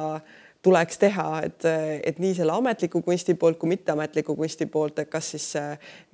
tuleks 0.63 1.00
teha, 1.01 1.30
et, 1.44 1.65
et 2.08 2.20
nii 2.24 2.38
selle 2.38 2.53
ametliku 2.56 3.01
kunsti 3.03 3.34
poolt 3.36 3.58
kui 3.60 3.74
mitteametliku 3.74 4.36
kunsti 4.38 4.70
poolt, 4.72 5.01
et 5.01 5.10
kas 5.12 5.34
siis 5.34 5.50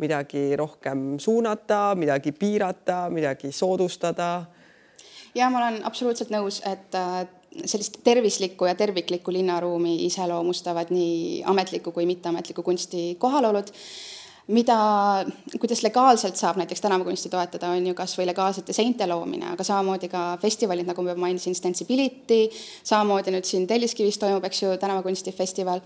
midagi 0.02 0.56
rohkem 0.58 1.20
suunata, 1.22 1.92
midagi 2.00 2.34
piirata, 2.34 3.04
midagi 3.14 3.52
soodustada 3.54 4.32
ja 5.36 5.50
ma 5.50 5.62
olen 5.64 5.82
absoluutselt 5.86 6.32
nõus, 6.34 6.62
et 6.66 6.96
äh, 6.98 7.26
sellist 7.66 8.00
tervislikku 8.04 8.68
ja 8.70 8.76
terviklikku 8.76 9.34
linnaruumi 9.34 10.06
iseloomustavad 10.06 10.94
nii 10.94 11.44
ametliku 11.50 11.92
kui 11.92 12.06
mitteametliku 12.10 12.64
kunsti 12.64 13.16
kohalolud. 13.20 13.74
Mida, 14.50 14.76
kuidas 15.62 15.84
legaalselt 15.86 16.40
saab 16.40 16.58
näiteks 16.58 16.82
tänavakunsti 16.82 17.30
toetada, 17.30 17.70
on 17.70 17.86
ju 17.86 17.94
kas 17.94 18.16
või 18.18 18.26
legaalsete 18.32 18.74
seinte 18.74 19.06
loomine, 19.06 19.52
aga 19.54 19.66
samamoodi 19.66 20.10
ka 20.10 20.24
festivalid, 20.42 20.88
nagu 20.90 21.06
ma 21.06 21.14
mainisin, 21.22 21.54
Stensibility, 21.54 22.48
samamoodi 22.82 23.36
nüüd 23.36 23.46
siin 23.46 23.68
Telliskivis 23.70 24.18
toimub, 24.18 24.48
eks 24.50 24.64
ju, 24.64 24.72
tänavakunstifestival, 24.82 25.84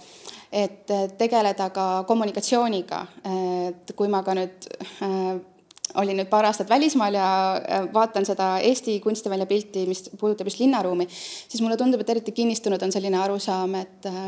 et 0.64 0.96
tegeleda 1.20 1.68
ka 1.76 1.88
kommunikatsiooniga, 2.08 3.02
et 3.34 3.92
kui 4.00 4.08
ma 4.08 4.24
ka 4.24 4.38
nüüd 4.40 4.72
äh, 5.04 5.34
olin 6.02 6.18
nüüd 6.18 6.30
paar 6.30 6.48
aastat 6.48 6.70
välismaal 6.70 7.18
ja 7.18 7.28
vaatan 7.94 8.26
seda 8.26 8.58
Eesti 8.66 8.98
kunstivälja 9.04 9.46
pilti, 9.50 9.86
mis 9.90 10.06
puudutab 10.20 10.50
just 10.50 10.62
linnaruumi, 10.62 11.08
siis 11.10 11.62
mulle 11.62 11.78
tundub, 11.78 12.02
et 12.02 12.14
eriti 12.16 12.36
kinnistunud 12.36 12.82
on 12.82 12.94
selline 12.94 13.20
arusaam, 13.22 13.76
et 13.80 14.10
äh, 14.10 14.22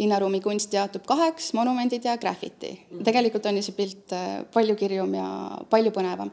linnaruumi 0.00 0.40
kunst 0.44 0.72
jaotub 0.72 1.06
kaheks, 1.08 1.52
monumendid 1.58 2.04
ja 2.08 2.16
graffiti. 2.18 2.74
tegelikult 3.04 3.46
on 3.46 3.60
ju 3.60 3.66
see 3.68 3.76
pilt 3.76 4.16
äh, 4.16 4.44
palju 4.54 4.76
kirjum 4.76 5.14
ja 5.18 5.26
palju 5.70 5.92
põnevam 5.94 6.32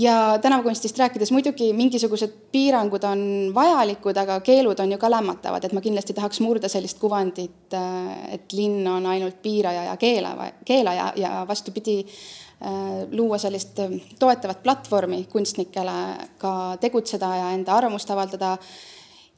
ja 0.00 0.38
tänavakunstist 0.42 0.98
rääkides 0.98 1.32
muidugi 1.32 1.72
mingisugused 1.76 2.32
piirangud 2.52 3.04
on 3.04 3.22
vajalikud, 3.54 4.16
aga 4.16 4.38
keelud 4.40 4.78
on 4.80 4.92
ju 4.92 4.98
ka 4.98 5.10
lämmatavad, 5.10 5.64
et 5.64 5.74
ma 5.76 5.82
kindlasti 5.84 6.16
tahaks 6.16 6.40
murda 6.40 6.68
sellist 6.72 6.98
kuvandit, 7.02 7.74
äh, 7.74 8.36
et 8.36 8.52
linn 8.56 8.86
on 8.88 9.06
ainult 9.06 9.42
piiraja 9.42 9.90
ja 9.90 9.96
keelava, 10.00 10.52
keelaja 10.64 11.12
ja 11.16 11.44
vastupidi, 11.48 12.04
Äh, 12.04 12.46
luua 13.12 13.38
sellist 13.38 13.78
äh, 13.78 13.90
toetavat 14.18 14.62
platvormi 14.62 15.24
kunstnikele 15.32 16.28
ka 16.38 16.76
tegutseda 16.80 17.30
ja 17.36 17.50
enda 17.56 17.72
arvamust 17.76 18.10
avaldada 18.10 18.56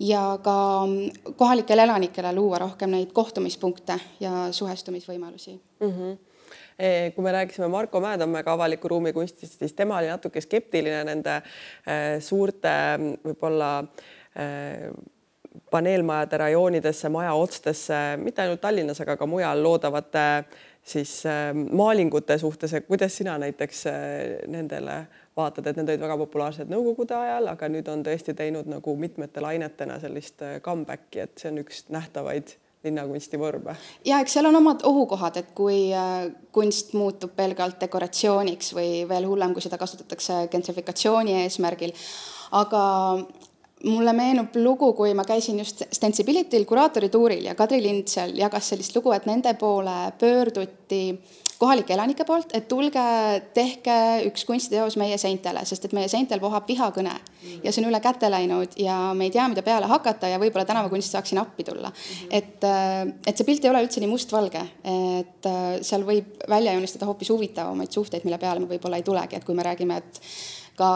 ja 0.03 0.39
ka 0.43 0.57
mm, 0.87 1.35
kohalikele 1.37 1.87
elanikele 1.87 2.35
luua 2.35 2.59
rohkem 2.59 2.91
neid 2.91 3.13
kohtumispunkte 3.15 4.01
ja 4.21 4.49
suhestumisvõimalusi 4.51 5.61
mm. 5.81 5.89
-hmm 5.89 6.19
kui 7.15 7.25
me 7.25 7.33
rääkisime 7.33 7.69
Marko 7.69 8.01
Mäetammega 8.01 8.53
avaliku 8.53 8.89
ruumi 8.89 9.13
kunstist, 9.13 9.59
siis 9.59 9.73
tema 9.73 9.99
oli 9.99 10.07
natuke 10.09 10.41
skeptiline 10.41 11.05
nende 11.05 11.43
suurte 12.19 12.73
võib-olla 13.25 13.85
paneelmajade 15.71 16.37
rajoonidesse, 16.37 17.09
maja 17.09 17.33
otstesse, 17.33 17.95
mitte 18.17 18.43
ainult 18.43 18.61
Tallinnas, 18.61 19.01
aga 19.01 19.17
ka 19.17 19.27
mujal 19.27 19.63
loodavate 19.63 20.25
siis 20.85 21.27
äh, 21.27 21.55
maalingute 21.73 22.39
suhtes, 22.39 22.75
kuidas 22.87 23.17
sina 23.17 23.39
näiteks 23.39 23.87
äh, 23.87 23.95
nendele 24.47 25.07
vaatad, 25.37 25.67
et 25.67 25.79
need 25.79 25.89
olid 25.89 26.03
väga 26.03 26.17
populaarsed 26.25 26.73
Nõukogude 26.73 27.17
ajal, 27.17 27.53
aga 27.53 27.69
nüüd 27.73 27.89
on 27.89 28.03
tõesti 28.07 28.35
teinud 28.37 28.69
nagu 28.71 28.97
mitmete 28.99 29.41
lainetena 29.45 30.01
sellist 30.03 30.43
äh, 30.43 30.59
comeback'i, 30.65 31.23
et 31.25 31.39
see 31.39 31.53
on 31.53 31.63
üks 31.63 31.87
nähtavaid 31.95 32.57
linnakunsti 32.83 33.39
vorme. 33.39 33.77
ja 34.05 34.19
eks 34.21 34.35
seal 34.35 34.49
on 34.51 34.59
omad 34.59 34.83
ohukohad, 34.89 35.39
et 35.39 35.53
kui 35.55 35.93
kunst 36.53 36.97
muutub 36.99 37.31
pelgalt 37.37 37.79
dekoratsiooniks 37.81 38.73
või 38.75 39.05
veel 39.09 39.29
hullem, 39.31 39.55
kui 39.55 39.63
seda 39.63 39.79
kasutatakse 39.79 40.49
gentrifikatsiooni 40.51 41.39
eesmärgil, 41.45 41.95
aga 42.59 42.83
mulle 43.85 44.13
meenub 44.15 44.57
lugu, 44.63 44.93
kui 44.99 45.15
ma 45.15 45.25
käisin 45.27 45.59
just 45.59 45.83
Stensibility'l 45.93 46.67
kuraatorituuril 46.69 47.49
ja 47.51 47.55
Kadri 47.59 47.83
Lind 47.83 48.11
seal 48.13 48.37
jagas 48.39 48.73
sellist 48.73 48.97
lugu, 48.97 49.13
et 49.17 49.27
nende 49.27 49.55
poole 49.59 50.13
pöörduti 50.21 51.05
kohalike 51.63 51.95
elanike 51.95 52.25
poolt, 52.27 52.51
et 52.59 52.65
tulge, 52.67 53.03
tehke 53.55 53.95
üks 54.27 54.43
kunstiteos 54.49 54.97
meie 54.99 55.15
seintele, 55.21 55.63
sest 55.69 55.87
et 55.87 55.93
meie 55.95 56.09
seintel 56.11 56.41
vohab 56.43 56.67
vihakõne. 56.67 57.13
Ja 57.63 57.71
see 57.71 57.85
on 57.85 57.87
üle 57.91 58.01
käte 58.03 58.31
läinud 58.31 58.75
ja 58.83 58.97
me 59.15 59.29
ei 59.29 59.35
tea, 59.35 59.45
mida 59.51 59.63
peale 59.67 59.87
hakata 59.91 60.31
ja 60.31 60.41
võib-olla 60.43 60.67
tänavakunst 60.67 61.15
saaks 61.15 61.31
siin 61.31 61.43
appi 61.43 61.67
tulla. 61.67 61.93
et, 62.31 62.65
äh, 62.67 63.07
et 63.27 63.37
see 63.37 63.47
pilt 63.47 63.65
ei 63.65 63.71
ole 63.71 63.85
üldse 63.85 64.03
nii 64.03 64.11
mustvalge, 64.11 64.65
et 64.95 65.47
äh, 65.47 65.79
seal 65.87 66.07
võib 66.09 66.43
välja 66.51 66.75
joonistada 66.75 67.07
hoopis 67.07 67.31
huvitavamaid 67.31 67.95
suhteid, 67.95 68.27
mille 68.27 68.39
peale 68.43 68.63
me 68.63 68.71
võib-olla 68.75 68.99
ei 68.99 69.07
tulegi, 69.07 69.39
et 69.39 69.47
kui 69.47 69.55
me 69.55 69.67
räägime, 69.67 70.03
et 70.03 70.21
ka 70.83 70.93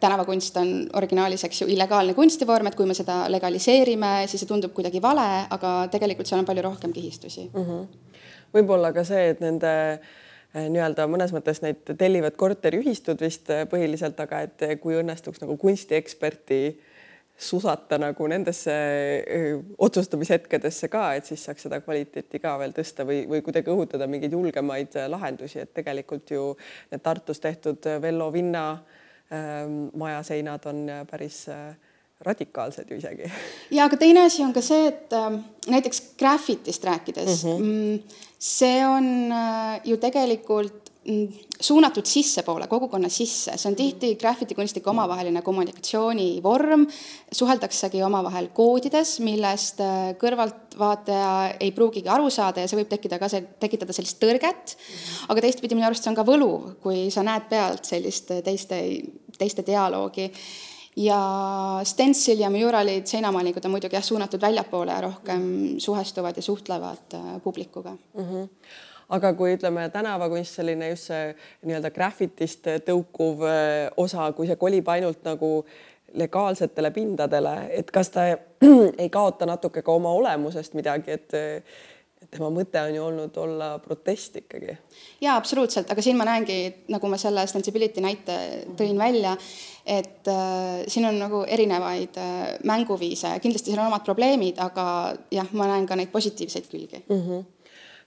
tänavakunst 0.00 0.56
on 0.60 0.72
originaalis, 0.96 1.44
eks 1.44 1.62
ju, 1.62 1.68
illegaalne 1.72 2.14
kunstivorm, 2.16 2.70
et 2.70 2.78
kui 2.78 2.88
me 2.88 2.96
seda 2.96 3.24
legaliseerime, 3.32 4.12
siis 4.30 4.42
see 4.42 4.50
tundub 4.50 4.74
kuidagi 4.76 5.02
vale, 5.02 5.28
aga 5.52 5.76
tegelikult 5.92 6.28
seal 6.28 6.42
on 6.42 6.48
palju 6.48 6.64
rohkem 6.66 6.94
kihistusi 6.96 7.48
mm. 7.52 7.64
-hmm. 7.64 7.86
võib-olla 8.56 8.92
ka 8.96 9.04
see, 9.04 9.28
et 9.34 9.40
nende 9.44 9.72
eh, 9.92 10.66
nii-öelda 10.72 11.08
mõnes 11.12 11.34
mõttes 11.36 11.62
neid 11.64 11.96
tellivad 11.98 12.36
korteriühistud 12.40 13.20
vist 13.20 13.50
eh, 13.50 13.64
põhiliselt, 13.70 14.20
aga 14.20 14.44
et 14.48 14.68
kui 14.80 14.96
õnnestuks 15.02 15.42
nagu 15.44 15.56
kunstieksperti 15.56 16.60
susata 17.36 17.98
nagu 18.00 18.26
nendesse 18.32 18.72
eh, 18.72 19.56
otsustamishetkedesse 19.78 20.88
ka, 20.88 21.08
et 21.14 21.28
siis 21.28 21.44
saaks 21.44 21.68
seda 21.68 21.80
kvaliteeti 21.80 22.40
ka 22.40 22.58
veel 22.58 22.72
tõsta 22.72 23.04
või, 23.04 23.26
või 23.28 23.42
kuidagi 23.44 23.74
õhutada 23.74 24.08
mingeid 24.08 24.32
julgemaid 24.32 24.96
lahendusi, 25.08 25.60
et 25.60 25.74
tegelikult 25.74 26.30
ju 26.30 26.54
need 26.92 27.02
Tartus 27.02 27.40
tehtud 27.40 27.84
Vello 28.00 28.32
Vinna 28.32 28.70
äh, 28.72 28.95
maja 29.94 30.22
seinad 30.22 30.66
on 30.66 30.88
äh, 30.88 31.06
päris 31.10 31.48
äh, 31.48 31.74
radikaalsed 32.20 32.90
ju 32.90 32.96
isegi. 32.96 33.30
ja 33.70 33.84
aga 33.84 33.96
teine 33.96 34.24
asi 34.26 34.42
on 34.44 34.52
ka 34.52 34.62
see, 34.64 34.88
et 34.88 35.12
ähm, 35.12 35.40
näiteks 35.66 36.02
graffitist 36.18 36.84
rääkides 36.84 37.44
mhm. 37.44 37.62
mm, 37.62 37.94
-hmm. 37.94 38.18
see 38.38 38.86
on 38.86 39.32
äh, 39.32 39.80
ju 39.84 39.96
tegelikult 39.96 40.85
suunatud 41.60 42.06
sissepoole, 42.06 42.66
kogukonna 42.66 43.08
sisse, 43.12 43.54
see 43.56 43.70
on 43.70 43.76
tihti 43.78 44.14
graffitikunstnike 44.20 44.90
omavaheline 44.90 45.42
kommunikatsioonivorm, 45.46 46.86
suheldaksegi 47.32 48.02
omavahel 48.02 48.48
koodides, 48.56 49.20
millest 49.24 49.82
kõrvaltvaataja 50.20 51.58
ei 51.60 51.70
pruugigi 51.76 52.10
aru 52.12 52.30
saada 52.34 52.64
ja 52.64 52.70
see 52.70 52.80
võib 52.80 52.90
tekkida 52.90 53.20
ka 53.22 53.30
see, 53.32 53.44
tekitada 53.62 53.94
sellist 53.96 54.18
tõrget. 54.22 54.74
aga 55.28 55.46
teistpidi 55.46 55.78
minu 55.78 55.86
arust 55.88 56.04
see 56.04 56.12
on 56.12 56.18
ka 56.18 56.26
võluv, 56.26 56.74
kui 56.82 57.06
sa 57.14 57.24
näed 57.26 57.46
pealt 57.50 57.86
sellist 57.86 58.34
teiste 58.44 58.82
teiste 59.38 59.64
dialoogi. 59.66 60.30
ja 60.96 61.20
Stencil 61.84 62.40
ja 62.40 62.48
Muralid, 62.50 63.04
seinamaalingud 63.06 63.64
on 63.68 63.74
muidugi 63.74 63.98
jah, 63.98 64.04
suunatud 64.04 64.40
väljapoole 64.40 64.94
ja 64.94 65.00
rohkem 65.04 65.42
suhestuvad 65.78 66.36
ja 66.36 66.42
suhtlevad 66.42 67.14
äh, 67.14 67.42
publikuga 67.44 67.90
mm. 67.90 68.24
-hmm 68.24 68.48
aga 69.08 69.32
kui 69.38 69.54
ütleme, 69.56 69.88
tänavakunst, 69.94 70.58
selline 70.58 70.90
just 70.90 71.10
see 71.10 71.34
nii-öelda 71.68 71.92
graffitist 71.94 72.66
tõukuv 72.86 73.44
äh, 73.46 73.90
osa, 73.96 74.30
kui 74.36 74.48
see 74.50 74.58
kolib 74.60 74.88
ainult 74.92 75.22
nagu 75.26 75.50
legaalsetele 76.16 76.90
pindadele, 76.94 77.56
et 77.76 77.90
kas 77.92 78.10
ta 78.14 78.30
ei 79.02 79.10
kaota 79.12 79.46
natuke 79.46 79.82
ka 79.82 79.92
oma 79.92 80.14
olemusest 80.16 80.74
midagi, 80.78 81.18
et 81.18 81.38
tema 82.30 82.48
mõte 82.52 82.80
on 82.80 82.94
ju 82.94 83.02
olnud 83.04 83.36
olla 83.40 83.68
protest 83.82 84.36
ikkagi. 84.40 84.76
jaa, 85.20 85.36
absoluutselt, 85.36 85.90
aga 85.90 86.02
siin 86.02 86.16
ma 86.18 86.26
näengi, 86.28 86.58
nagu 86.92 87.10
ma 87.10 87.18
selle 87.20 87.46
Stensibility 87.46 88.02
näite 88.04 88.36
tõin 88.78 88.98
välja, 88.98 89.36
et 89.86 90.28
äh, 90.30 90.86
siin 90.90 91.06
on 91.08 91.18
nagu 91.20 91.42
erinevaid 91.46 92.18
äh, 92.20 92.46
mänguviise, 92.66 93.36
kindlasti 93.42 93.72
seal 93.72 93.84
on 93.84 93.92
omad 93.92 94.06
probleemid, 94.06 94.60
aga 94.62 94.86
jah, 95.34 95.52
ma 95.52 95.68
näen 95.70 95.86
ka 95.86 95.98
neid 95.98 96.12
positiivseid 96.14 96.70
külgi 96.70 97.02
mm. 97.04 97.20
-hmm. 97.20 97.44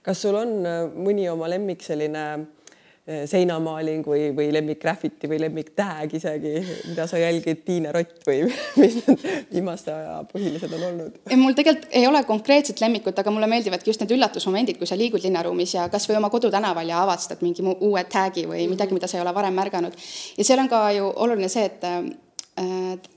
Kas 0.06 0.22
sul 0.24 0.38
on 0.40 0.56
äh, 0.66 0.86
mõni 0.96 1.28
oma 1.30 1.48
lemmik 1.50 1.82
selline 1.84 2.22
äh, 2.36 3.24
seinamaaling 3.28 4.06
või, 4.06 4.30
või 4.36 4.48
lemmik 4.54 4.80
graffiti 4.80 5.28
või 5.28 5.40
lemmik 5.42 5.74
tag 5.76 6.14
isegi, 6.16 6.54
mida 6.88 7.06
sa 7.10 7.20
jälgid, 7.20 7.60
Tiine 7.66 7.92
Rott 7.94 8.24
või 8.28 8.46
mis 8.80 8.96
need 9.02 9.26
viimaste 9.52 9.92
aja 9.94 10.16
põhilised 10.30 10.72
on 10.78 10.86
olnud? 10.88 11.20
mul 11.42 11.58
tegelikult 11.58 11.90
ei 12.00 12.06
ole 12.08 12.24
konkreetset 12.28 12.80
lemmikut, 12.80 13.20
aga 13.20 13.34
mulle 13.34 13.50
meeldivadki 13.50 13.92
just 13.92 14.04
need 14.04 14.16
üllatusmomendid, 14.16 14.80
kui 14.80 14.88
sa 14.88 14.98
liigud 14.98 15.24
linnaruumis 15.26 15.76
ja 15.76 15.90
kasvõi 15.92 16.16
oma 16.20 16.32
kodutänaval 16.32 16.88
ja 16.88 17.04
avastad 17.04 17.44
mingi 17.44 17.66
uue 17.76 18.06
tag'i 18.08 18.46
või 18.48 18.64
midagi, 18.72 18.96
mida 18.96 19.10
sa 19.10 19.20
ei 19.20 19.26
ole 19.26 19.36
varem 19.36 19.56
märganud. 19.58 20.00
ja 20.38 20.46
seal 20.46 20.64
on 20.64 20.72
ka 20.72 20.86
ju 20.96 21.12
oluline 21.26 21.52
see, 21.52 21.68
et 21.68 21.84
Äh, 21.90 22.02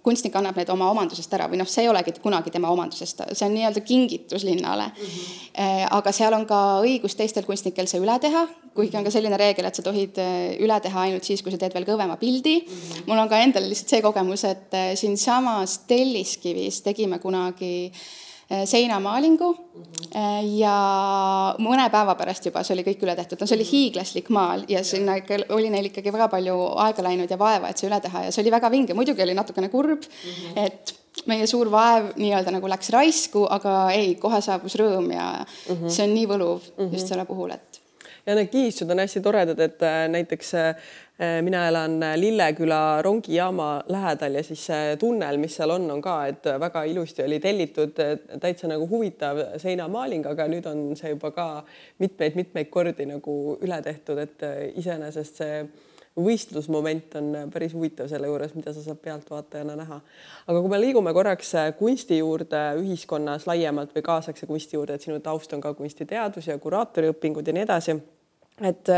kunstnik 0.03 0.35
annab 0.39 0.57
need 0.59 0.69
oma 0.71 0.89
omandusest 0.93 1.33
ära 1.35 1.49
või 1.51 1.59
noh, 1.59 1.69
see 1.69 1.83
ei 1.83 1.89
olegi 1.91 2.13
kunagi 2.23 2.51
tema 2.53 2.71
omandusest, 2.71 3.23
see 3.31 3.47
on 3.47 3.55
nii-öelda 3.57 3.83
kingitus 3.83 4.45
linnale 4.47 4.87
mm. 4.87 5.05
-hmm. 5.05 5.87
aga 5.99 6.11
seal 6.15 6.33
on 6.37 6.45
ka 6.49 6.59
õigus 6.85 7.17
teistel 7.19 7.47
kunstnikel 7.47 7.87
see 7.87 8.01
üle 8.01 8.17
teha, 8.23 8.47
kuigi 8.73 8.97
on 8.97 9.03
ka 9.03 9.11
selline 9.11 9.37
reegel, 9.37 9.65
et 9.65 9.75
sa 9.75 9.85
tohid 9.85 10.17
äh, 10.21 10.57
üle 10.63 10.79
teha 10.79 11.07
ainult 11.07 11.23
siis, 11.23 11.43
kui 11.43 11.51
sa 11.51 11.57
teed 11.57 11.73
veel 11.73 11.87
kõvema 11.87 12.17
pildi 12.17 12.59
mm. 12.61 12.73
-hmm. 12.73 13.07
mul 13.07 13.23
on 13.25 13.29
ka 13.29 13.39
endal 13.39 13.69
lihtsalt 13.69 13.89
see 13.89 14.01
kogemus, 14.01 14.43
et 14.43 14.77
siinsamas 14.95 15.79
Telliskivis 15.87 16.81
tegime 16.81 17.19
kunagi 17.19 17.73
Äh, 17.93 18.32
seinamaalingu. 18.69 19.51
Äh, 20.13 20.41
ja 20.59 20.73
mõne 21.63 21.85
päeva 21.93 22.15
pärast 22.19 22.45
juba 22.45 22.63
see 22.63 22.75
oli 22.75 22.85
kõik 22.85 23.05
üle 23.05 23.15
tehtud, 23.17 23.39
no 23.39 23.47
see 23.49 23.57
oli 23.57 23.67
hiiglaslik 23.67 24.29
maal 24.33 24.65
ja 24.69 24.83
sinna 24.85 25.15
ikka 25.21 25.43
oli 25.55 25.71
neil 25.73 25.89
ikkagi 25.89 26.13
väga 26.13 26.27
palju 26.31 26.57
aega 26.85 27.05
läinud 27.07 27.31
ja 27.31 27.39
vaeva, 27.39 27.71
et 27.71 27.81
see 27.81 27.89
üle 27.89 27.99
teha 28.03 28.27
ja 28.27 28.33
see 28.33 28.43
oli 28.43 28.53
väga 28.53 28.71
vinge, 28.73 28.97
muidugi 28.97 29.25
oli 29.25 29.37
natukene 29.37 29.71
kurb 29.73 30.05
-hmm. 30.05 30.59
et 30.65 30.93
meie 31.29 31.47
suur 31.47 31.69
vaev 31.71 32.11
nii-öelda 32.17 32.51
nagu 32.51 32.69
läks 32.69 32.89
raisku, 32.93 33.45
aga 33.49 33.91
ei, 33.95 34.15
kohe 34.21 34.41
saabus 34.41 34.75
rõõm 34.81 35.11
ja 35.13 35.45
see 35.87 36.07
on 36.07 36.13
nii 36.13 36.27
võluv 36.27 36.69
just 36.91 37.07
selle 37.07 37.25
puhul, 37.25 37.51
et 37.51 37.82
ja 38.25 38.35
need 38.35 38.51
kihistud 38.51 38.91
on 38.91 39.01
hästi 39.03 39.21
toredad, 39.21 39.59
et 39.59 39.83
äh, 39.83 40.03
näiteks 40.11 40.53
mina 41.45 41.67
elan 41.69 41.99
Lilleküla 42.17 43.01
rongijaama 43.05 43.83
lähedal 43.93 44.39
ja 44.39 44.41
siis 44.43 44.63
see 44.65 44.95
tunnel, 44.99 45.37
mis 45.37 45.53
seal 45.55 45.69
on, 45.75 45.85
on 45.93 46.01
ka, 46.01 46.15
et 46.31 46.49
väga 46.59 46.81
ilusti 46.89 47.21
oli 47.23 47.37
tellitud 47.39 48.01
täitsa 48.41 48.67
nagu 48.67 48.87
huvitav 48.89 49.37
seinamaaling, 49.61 50.25
aga 50.25 50.47
nüüd 50.49 50.65
on 50.67 50.81
see 50.99 51.13
juba 51.13 51.29
ka 51.31 51.47
mitmeid-mitmeid 52.01 52.71
kordi 52.73 53.05
nagu 53.07 53.35
üle 53.61 53.79
tehtud, 53.85 54.19
et 54.25 54.47
iseenesest 54.81 55.43
see 55.43 55.61
võistlusmoment 56.19 57.15
on 57.17 57.29
päris 57.53 57.73
huvitav 57.73 58.07
selle 58.11 58.29
juures, 58.29 58.53
mida 58.53 58.73
sa 58.73 58.83
saad 58.85 58.99
pealtvaatajana 59.01 59.75
näha. 59.79 59.99
aga 60.47 60.61
kui 60.61 60.69
me 60.69 60.81
liigume 60.81 61.13
korraks 61.13 61.53
kunsti 61.79 62.17
juurde 62.19 62.61
ühiskonnas 62.81 63.47
laiemalt 63.49 63.95
või 63.95 64.05
kaasaegse 64.05 64.45
kunsti 64.49 64.77
juurde, 64.77 64.93
et 64.93 65.01
sinu 65.01 65.19
taust 65.19 65.53
on 65.53 65.61
ka 65.61 65.73
kunstiteadus 65.73 66.47
ja 66.47 66.57
kuraatoriõpingud 66.57 67.47
ja 67.47 67.53
nii 67.53 67.65
edasi 67.65 67.97
et 68.61 68.89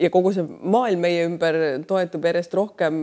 ja 0.00 0.10
kogu 0.10 0.32
see 0.32 0.44
maailm 0.46 1.02
meie 1.04 1.24
ümber 1.28 1.58
toetub 1.88 2.24
järjest 2.24 2.54
rohkem 2.56 3.02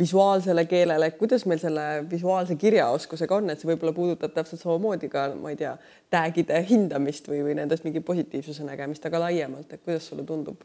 visuaalsele 0.00 0.64
keelele, 0.70 1.10
kuidas 1.18 1.44
meil 1.46 1.60
selle 1.62 1.84
visuaalse 2.10 2.56
kirjaoskusega 2.58 3.36
on, 3.36 3.52
et 3.52 3.60
see 3.60 3.68
võib-olla 3.68 3.92
puudutab 3.94 4.32
täpselt 4.34 4.64
samamoodi 4.64 5.10
ka, 5.12 5.28
ma 5.38 5.52
ei 5.52 5.60
tea, 5.60 5.76
tag'ide 6.10 6.64
hindamist 6.70 7.28
või, 7.30 7.44
või 7.46 7.58
nendest 7.60 7.84
mingi 7.86 8.02
positiivsuse 8.04 8.66
nägemist, 8.66 9.04
aga 9.06 9.26
laiemalt, 9.28 9.68
et 9.70 9.84
kuidas 9.84 10.08
sulle 10.08 10.24
tundub? 10.26 10.64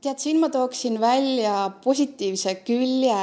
Tead, 0.00 0.18
siin 0.18 0.38
ma 0.40 0.48
tooksin 0.48 0.96
välja 1.00 1.70
positiivse 1.84 2.54
külje 2.64 3.16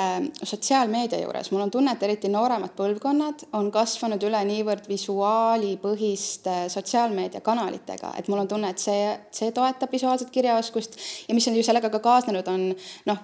sotsiaalmeedia 0.44 1.20
juures. 1.22 1.52
mul 1.52 1.62
on 1.62 1.72
tunne, 1.72 1.92
et 1.92 2.04
eriti 2.04 2.30
nooremad 2.30 2.74
põlvkonnad 2.78 3.46
on 3.58 3.72
kasvanud 3.74 4.22
üle 4.28 4.42
niivõrd 4.50 4.86
visuaalipõhiste 4.90 6.56
sotsiaalmeediakanalitega, 6.74 8.14
et 8.20 8.30
mul 8.30 8.44
on 8.44 8.50
tunne, 8.52 8.70
et 8.70 8.84
see, 8.84 9.10
see 9.32 9.54
toetab 9.56 9.94
visuaalset 9.94 10.30
kirjaoskust 10.34 11.00
ja 11.28 11.38
mis 11.38 11.48
on 11.50 11.58
ju 11.58 11.66
sellega 11.66 11.90
ka 11.94 12.02
kaasnenud, 12.04 12.52
on 12.52 12.68
noh, 13.10 13.24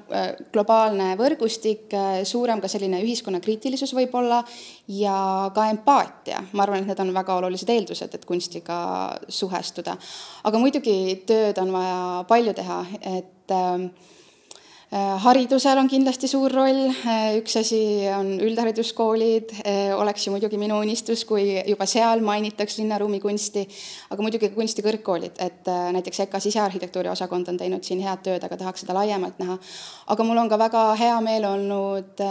globaalne 0.53 1.13
võrgustik, 1.19 1.93
suurem 2.29 2.61
ka 2.63 2.71
selline 2.71 3.03
ühiskonnakriitilisus 3.05 3.93
võib-olla 3.97 4.41
ja 4.87 5.51
ka 5.53 5.67
empaatia. 5.69 6.41
ma 6.53 6.65
arvan, 6.65 6.81
et 6.81 6.89
need 6.89 7.05
on 7.05 7.13
väga 7.13 7.37
olulised 7.41 7.69
eeldused, 7.69 8.15
et 8.15 8.25
kunstiga 8.25 8.79
suhestuda. 9.27 9.97
aga 10.43 10.59
muidugi 10.59 11.23
tööd 11.27 11.57
on 11.61 11.71
vaja 11.71 12.25
palju 12.27 12.53
teha, 12.57 12.81
et 13.17 13.33
et 13.47 13.51
ähm, 13.51 13.91
Äh, 13.91 14.22
haridusel 14.93 15.79
on 15.81 15.87
kindlasti 15.89 16.27
suur 16.29 16.53
roll, 16.53 16.83
äh, 17.07 17.37
üks 17.39 17.55
asi 17.57 17.79
on 18.13 18.27
üldhariduskoolid, 18.43 19.53
äh, 19.65 19.93
oleks 19.97 20.27
ju 20.27 20.33
muidugi 20.35 20.59
minu 20.61 20.77
unistus, 20.83 21.23
kui 21.25 21.55
juba 21.65 21.87
seal 21.89 22.21
mainitaks 22.21 22.77
linnaruumi 22.77 23.17
kunsti, 23.23 23.63
aga 24.13 24.25
muidugi 24.25 24.51
ka 24.51 24.57
kunstikõrgkoolid, 24.57 25.39
et 25.41 25.71
näiteks 25.97 26.19
EKA 26.27 26.41
sisearhitektuuri 26.43 27.09
osakond 27.09 27.49
on 27.49 27.57
teinud 27.57 27.83
siin 27.83 28.03
head 28.05 28.21
tööd, 28.27 28.45
aga 28.45 28.59
tahaks 28.59 28.83
seda 28.85 28.93
laiemalt 28.99 29.39
näha. 29.41 29.57
aga 30.13 30.23
mul 30.23 30.37
on 30.37 30.49
ka 30.51 30.59
väga 30.59 30.83
hea 30.99 31.17
meel 31.25 31.45
olnud 31.47 32.21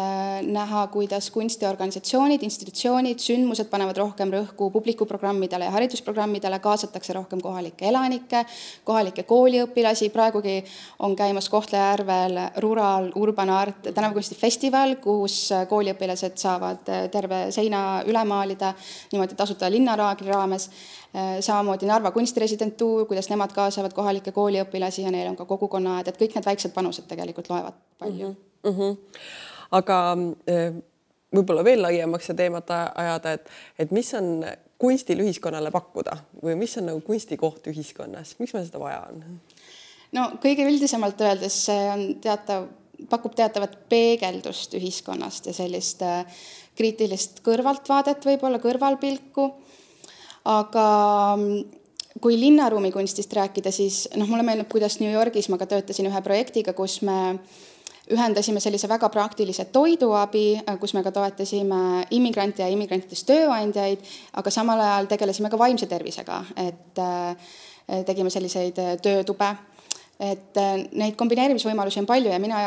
näha, 0.47 0.87
kuidas 0.93 1.31
kunstiorganisatsioonid, 1.35 2.43
institutsioonid, 2.43 3.19
sündmused 3.19 3.71
panevad 3.73 3.97
rohkem 3.97 4.31
rõhku 4.31 4.71
publikuprogrammidele 4.71 5.65
ja 5.65 5.75
haridusprogrammidele, 5.75 6.61
kaasatakse 6.63 7.13
rohkem 7.17 7.41
kohalikke 7.41 7.89
elanikke, 7.89 8.45
kohalikke 8.85 9.27
kooliõpilasi, 9.27 10.13
praegugi 10.15 10.61
on 10.99 11.17
käimas 11.17 11.49
Kohtla-Järvel 11.49 12.52
Rural 12.61 13.11
Urban 13.17 13.51
Art 13.51 13.89
tänavakunstifestival, 13.95 14.97
kus 15.03 15.51
kooliõpilased 15.69 16.37
saavad 16.37 16.91
terve 17.13 17.45
seina 17.55 18.03
üle 18.07 18.25
maalida 18.25 18.75
niimoodi 19.13 19.39
tasuta 19.39 19.71
linnaraagli 19.71 20.29
raames. 20.29 20.71
samamoodi 21.41 21.87
Narva 21.87 22.11
kunstiresidentuur, 22.11 23.07
kuidas 23.07 23.29
nemad 23.29 23.53
kaasavad 23.53 23.93
kohalikke 23.93 24.33
kooliõpilasi 24.33 25.03
ja 25.03 25.11
neil 25.11 25.29
on 25.29 25.37
ka 25.37 25.45
kogukonnaaed, 25.45 26.09
et 26.09 26.17
kõik 26.17 26.35
need 26.35 26.47
väiksed 26.47 26.73
panused 26.73 27.05
tegelikult 27.09 27.51
loevad 27.51 27.75
palju 27.99 28.29
mm. 28.29 28.35
-hmm. 28.35 28.71
Mm 28.71 28.79
-hmm. 28.79 28.97
aga 29.71 30.17
võib-olla 31.37 31.65
veel 31.65 31.83
laiemaks 31.83 32.27
seda 32.31 32.45
teemat 32.45 32.71
ajada, 32.71 33.33
et, 33.33 33.49
et 33.79 33.91
mis 33.91 34.15
on 34.15 34.45
kunstil 34.83 35.23
ühiskonnale 35.23 35.71
pakkuda 35.71 36.17
või 36.43 36.57
mis 36.59 36.77
on 36.81 36.89
nagu 36.91 37.03
kunstikoht 37.07 37.67
ühiskonnas, 37.73 38.37
miks 38.41 38.55
meil 38.57 38.67
seda 38.67 38.81
vaja 38.83 39.05
on? 39.09 39.23
No 40.17 40.29
kõige 40.43 40.67
üldisemalt 40.69 41.21
öeldes 41.25 41.57
see 41.67 41.85
on 41.93 42.07
teatav, 42.23 42.69
pakub 43.11 43.35
teatavat 43.39 43.77
peegeldust 43.91 44.77
ühiskonnast 44.79 45.49
ja 45.51 45.57
sellist 45.57 46.03
äh, 46.07 46.25
kriitilist 46.79 47.43
kõrvaltvaadet, 47.45 48.25
võib-olla 48.27 48.61
kõrvalpilku. 48.63 49.51
aga 50.49 50.87
mm, 51.37 51.81
kui 52.23 52.39
linnaruumi 52.41 52.91
kunstist 52.93 53.33
rääkida, 53.33 53.71
siis 53.73 54.09
noh, 54.17 54.29
mulle 54.29 54.43
meenub, 54.43 54.69
kuidas 54.71 54.99
New 55.01 55.13
Yorgis 55.13 55.49
ma 55.49 55.59
ka 55.59 55.69
töötasin 55.71 56.09
ühe 56.11 56.23
projektiga, 56.23 56.73
kus 56.73 57.01
me 57.03 57.39
ühendasime 58.13 58.61
sellise 58.61 58.89
väga 58.91 59.09
praktilise 59.09 59.65
toiduabi, 59.73 60.47
äh, 60.61 60.79
kus 60.79 60.95
me 60.95 61.03
ka 61.03 61.13
toetasime 61.15 62.07
immigrante 62.11 62.65
ja 62.65 62.71
immigrantidest 62.73 63.29
tööandjaid, 63.29 64.03
aga 64.37 64.51
samal 64.51 64.81
ajal 64.81 65.13
tegelesime 65.15 65.51
ka 65.51 65.61
vaimse 65.61 65.89
tervisega, 65.89 66.43
et 66.57 66.99
äh, 67.01 67.53
tegime 68.07 68.31
selliseid 68.31 68.79
töötube 69.03 69.51
et 70.21 70.59
äh, 70.61 70.73
neid 70.99 71.17
kombineerimisvõimalusi 71.19 72.01
on 72.03 72.07
palju 72.07 72.31
ja 72.31 72.39
mina 72.43 72.65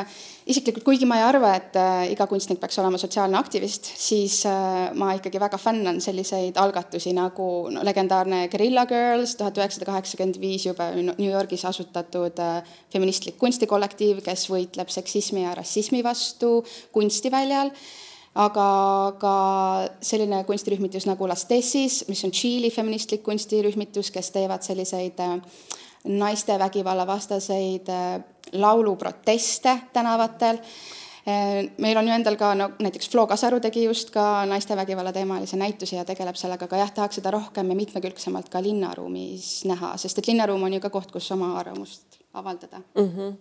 isiklikult, 0.50 0.84
kuigi 0.86 1.08
ma 1.08 1.20
ei 1.22 1.26
arva, 1.28 1.54
et 1.56 1.78
äh, 1.80 2.12
iga 2.12 2.28
kunstnik 2.28 2.60
peaks 2.60 2.80
olema 2.82 3.00
sotsiaalne 3.00 3.38
aktivist, 3.40 3.88
siis 4.00 4.42
äh, 4.50 4.90
ma 4.98 5.14
ikkagi 5.16 5.40
väga 5.42 5.60
fännan 5.62 6.02
selliseid 6.04 6.58
algatusi 6.62 7.14
nagu 7.16 7.50
no, 7.72 7.84
legendaarne 7.88 8.46
Guerilla 8.52 8.86
Girls, 8.90 9.38
tuhat 9.40 9.60
üheksasada 9.62 9.88
kaheksakümmend 9.92 10.40
viis 10.42 10.66
juba 10.68 10.90
New 10.98 11.30
Yorgis 11.30 11.64
asutatud 11.70 12.42
feministlik 12.92 13.40
kunstikollektiiv, 13.40 14.20
kes 14.26 14.50
võitleb 14.52 14.92
seksismi 14.92 15.46
ja 15.46 15.56
rassismi 15.56 16.04
vastu 16.06 16.58
kunstiväljal 16.96 17.72
aga 18.36 18.68
ka 19.20 19.36
selline 20.04 20.42
kunstirühmitus 20.44 21.08
nagu 21.08 21.28
Las 21.28 21.46
Tessis, 21.48 22.02
mis 22.10 22.24
on 22.28 22.34
Tšiili 22.36 22.68
feministlik 22.74 23.24
kunstirühmitus, 23.24 24.12
kes 24.12 24.34
teevad 24.36 24.66
selliseid 24.66 25.22
äh, 25.24 25.38
naiste 26.06 26.60
vägivallavastaseid 26.60 27.90
äh, 27.90 28.24
lauluproteste 28.52 29.80
tänavatel. 29.94 30.58
Äh, 31.28 31.72
meil 31.78 31.98
on 31.98 32.08
ju 32.08 32.14
endal 32.14 32.38
ka 32.38 32.54
no 32.56 32.70
näiteks 32.80 33.10
Flo 33.10 33.28
Kasaru 33.28 33.60
tegi 33.60 33.84
just 33.84 34.12
ka 34.14 34.46
naiste 34.46 34.76
vägivalla 34.78 35.14
teemalise 35.14 35.58
näituse 35.58 35.96
ja 35.96 36.06
tegeleb 36.06 36.38
sellega, 36.38 36.70
aga 36.70 36.84
jah, 36.84 36.92
tahaks 36.94 37.20
seda 37.20 37.32
rohkem 37.34 37.70
ja 37.70 37.76
mitmekülgsemalt 37.76 38.50
ka 38.54 38.62
linnaruumis 38.62 39.66
näha, 39.66 39.96
sest 39.98 40.22
et 40.22 40.28
linnaruum 40.28 40.64
on 40.64 40.78
ju 40.78 40.80
ka 40.84 40.94
koht, 40.94 41.12
kus 41.12 41.32
oma 41.34 41.56
arvamust 41.60 42.20
avaldada 42.34 42.82
mm. 42.96 43.10
-hmm. 43.10 43.34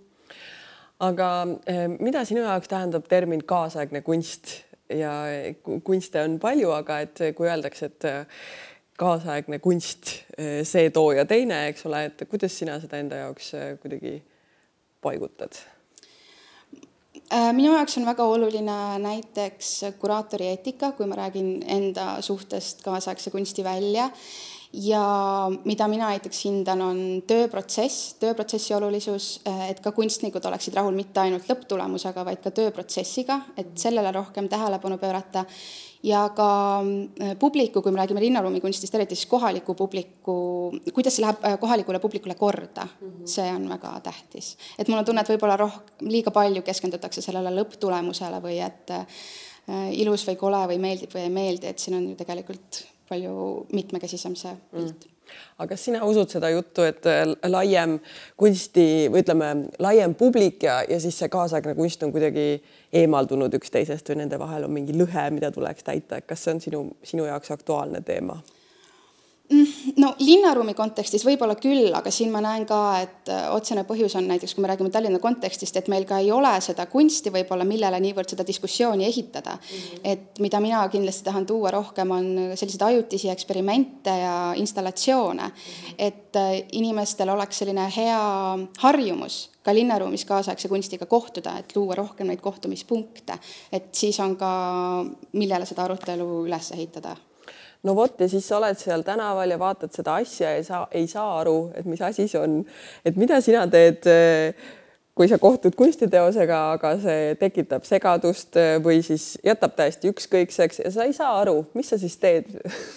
aga 1.00 1.46
äh, 1.68 1.88
mida 2.00 2.24
sinu 2.24 2.40
jaoks 2.40 2.68
tähendab 2.68 3.09
termin 3.09 3.44
kaasaegne 3.44 4.00
kunst 4.00 4.64
ja 4.88 5.12
kunste 5.85 6.22
on 6.22 6.38
palju, 6.40 6.70
aga 6.70 7.00
et 7.00 7.18
kui 7.37 7.48
öeldakse, 7.48 7.87
et 7.87 8.05
kaasaegne 8.98 9.59
kunst, 9.59 10.11
eh, 10.38 10.62
see, 10.66 10.90
too 10.94 11.12
ja 11.12 11.24
teine, 11.26 11.66
eks 11.72 11.87
ole, 11.87 12.04
et 12.11 12.26
kuidas 12.30 12.59
sina 12.59 12.78
seda 12.83 13.00
enda 13.02 13.24
jaoks 13.24 13.54
eh, 13.59 13.70
kuidagi 13.83 14.18
paigutad? 15.02 15.59
Äh, 17.33 17.50
minu 17.57 17.72
jaoks 17.74 17.98
on 17.98 18.07
väga 18.07 18.26
oluline 18.30 18.78
näiteks 19.02 19.70
kuraatori 19.98 20.50
eetika, 20.52 20.92
kui 20.92 21.09
ma 21.11 21.18
räägin 21.18 21.57
enda 21.66 22.18
suhtest 22.22 22.85
kaasaegse 22.85 23.33
kunsti 23.35 23.64
välja 23.64 24.11
ja 24.74 25.50
mida 25.64 25.87
mina 25.88 26.08
näiteks 26.10 26.44
hindan, 26.48 26.82
on 26.82 27.00
tööprotsess, 27.28 28.14
tööprotsessi 28.22 28.74
olulisus, 28.74 29.28
äh, 29.48 29.68
et 29.70 29.80
ka 29.84 29.92
kunstnikud 29.94 30.44
oleksid 30.50 30.74
rahul 30.74 30.96
mitte 30.96 31.22
ainult 31.22 31.48
lõpptulemusega, 31.50 32.24
vaid 32.26 32.42
ka 32.42 32.50
tööprotsessiga, 32.54 33.40
et 33.60 33.74
sellele 33.78 34.12
rohkem 34.14 34.48
tähelepanu 34.50 34.98
pöörata 34.98 35.44
ja 36.04 36.24
ka 36.37 36.48
äh, 36.82 37.34
publiku, 37.38 37.82
kui 37.82 37.94
me 37.94 38.02
räägime 38.02 38.24
linnaruumi 38.24 38.62
kunstist, 38.64 38.94
eriti 38.94 39.16
siis 39.18 39.30
kohaliku 39.30 39.76
publiku, 39.78 40.37
kuidas 40.90 41.18
see 41.18 41.24
läheb 41.26 41.46
äh, 41.46 41.58
kohalikule 41.60 42.02
publikule 42.02 42.34
korda 42.34 42.87
mm, 42.88 43.10
-hmm. 43.10 43.26
see 43.30 43.50
on 43.52 43.68
väga 43.68 44.00
tähtis. 44.00 44.56
et 44.78 44.88
mul 44.88 44.98
on 44.98 45.04
tunne, 45.04 45.20
et 45.20 45.30
võib-olla 45.30 45.56
roh-, 45.60 45.82
liiga 46.00 46.30
palju 46.30 46.62
keskendutakse 46.62 47.22
sellele 47.22 47.54
lõpptulemusele 47.62 48.42
või 48.42 48.58
et 48.64 48.90
ilus 49.92 50.26
või 50.28 50.37
kole 50.37 50.66
või 50.68 50.78
meeldib 50.78 51.14
või 51.14 51.22
ei 51.24 51.30
meeldi, 51.30 51.66
et 51.66 51.78
siin 51.78 51.96
on 51.96 52.08
ju 52.10 52.16
tegelikult 52.16 52.84
palju 53.08 53.66
mitmekesisem 53.72 54.36
see 54.38 54.54
pilt 54.70 55.04
mm 55.04 55.14
aga 55.58 55.68
kas 55.72 55.84
sina 55.86 56.02
usud 56.06 56.30
seda 56.30 56.50
juttu, 56.52 56.84
et 56.86 57.06
äh, 57.08 57.22
laiem 57.48 57.98
kunsti 58.40 58.86
või 59.12 59.22
ütleme, 59.24 59.50
laiem 59.82 60.14
publik 60.18 60.66
ja, 60.66 60.80
ja 60.88 60.98
siis 61.02 61.18
see 61.20 61.30
kaasaegne 61.32 61.74
kunst 61.78 62.02
on 62.04 62.12
kuidagi 62.14 62.48
eemaldunud 62.94 63.54
üksteisest 63.58 64.10
või 64.10 64.22
nende 64.22 64.38
vahel 64.40 64.68
on 64.68 64.74
mingi 64.74 64.96
lõhe, 64.96 65.28
mida 65.34 65.50
tuleks 65.54 65.86
täita, 65.86 66.20
et 66.20 66.28
kas 66.28 66.44
see 66.44 66.56
on 66.56 66.62
sinu, 66.64 66.82
sinu 67.06 67.28
jaoks 67.30 67.54
aktuaalne 67.54 68.02
teema? 68.06 68.40
No 70.04 70.10
linnaruumi 70.20 70.74
kontekstis 70.76 71.22
võib-olla 71.24 71.54
küll, 71.56 71.88
aga 71.96 72.10
siin 72.12 72.32
ma 72.32 72.42
näen 72.44 72.66
ka, 72.68 72.78
et 73.00 73.30
äh, 73.32 73.46
otsene 73.54 73.86
põhjus 73.88 74.16
on 74.18 74.26
näiteks, 74.28 74.52
kui 74.52 74.64
me 74.64 74.68
räägime 74.68 74.92
Tallinna 74.92 75.20
kontekstist, 75.22 75.78
et 75.80 75.88
meil 75.88 76.04
ka 76.08 76.18
ei 76.20 76.28
ole 76.34 76.50
seda 76.64 76.84
kunsti 76.92 77.32
võib-olla, 77.32 77.64
millele 77.68 78.00
niivõrd 78.04 78.34
seda 78.34 78.44
diskussiooni 78.44 79.06
ehitada 79.08 79.56
mm. 79.56 79.78
-hmm. 79.78 80.04
et 80.12 80.44
mida 80.44 80.60
mina 80.60 80.82
kindlasti 80.92 81.24
tahan 81.24 81.46
tuua 81.48 81.72
rohkem, 81.72 82.10
on 82.10 82.28
selliseid 82.54 82.82
ajutisi 82.82 83.30
eksperimente 83.32 84.18
ja 84.20 84.36
installatsioone 84.56 85.42
mm, 85.42 85.50
-hmm. 85.50 85.94
et 85.98 86.36
äh, 86.36 86.62
inimestel 86.72 87.28
oleks 87.28 87.58
selline 87.58 87.88
hea 87.96 88.22
harjumus 88.78 89.50
ka 89.62 89.74
linnaruumis 89.74 90.24
kaasaegse 90.24 90.68
kunstiga 90.68 91.06
kohtuda, 91.06 91.58
et 91.58 91.76
luua 91.76 91.94
rohkem 91.94 92.26
neid 92.26 92.40
kohtumispunkte, 92.40 93.38
et 93.72 93.94
siis 93.94 94.20
on 94.20 94.36
ka, 94.36 94.50
millele 95.32 95.66
seda 95.66 95.84
arutelu 95.84 96.44
üles 96.44 96.72
ehitada 96.72 97.16
no 97.84 97.96
vot, 97.96 98.16
ja 98.20 98.28
siis 98.28 98.46
sa 98.48 98.58
oled 98.60 98.78
seal 98.80 99.04
tänaval 99.06 99.50
ja 99.50 99.58
vaatad 99.60 99.92
seda 99.94 100.18
asja 100.22 100.54
ja 100.56 100.64
sa 100.64 100.86
ei 100.92 101.06
saa 101.10 101.40
aru, 101.40 101.58
et 101.76 101.88
mis 101.88 102.02
asi 102.02 102.28
see 102.28 102.40
on, 102.40 102.62
et 103.04 103.20
mida 103.20 103.40
sina 103.44 103.66
teed 103.70 104.08
kui 105.14 105.28
sa 105.30 105.38
kohtud 105.38 105.76
kunstiteosega, 105.78 106.56
aga 106.74 106.90
see 106.98 107.34
tekitab 107.38 107.84
segadust 107.86 108.58
või 108.82 108.98
siis 109.06 109.34
jätab 109.46 109.76
täiesti 109.78 110.10
ükskõikseks 110.10 110.82
ja 110.82 110.90
sa 110.90 111.06
ei 111.06 111.14
saa 111.14 111.36
aru, 111.38 111.60
mis 111.78 111.92
sa 111.92 111.98
siis 112.02 112.16
teed 112.18 112.50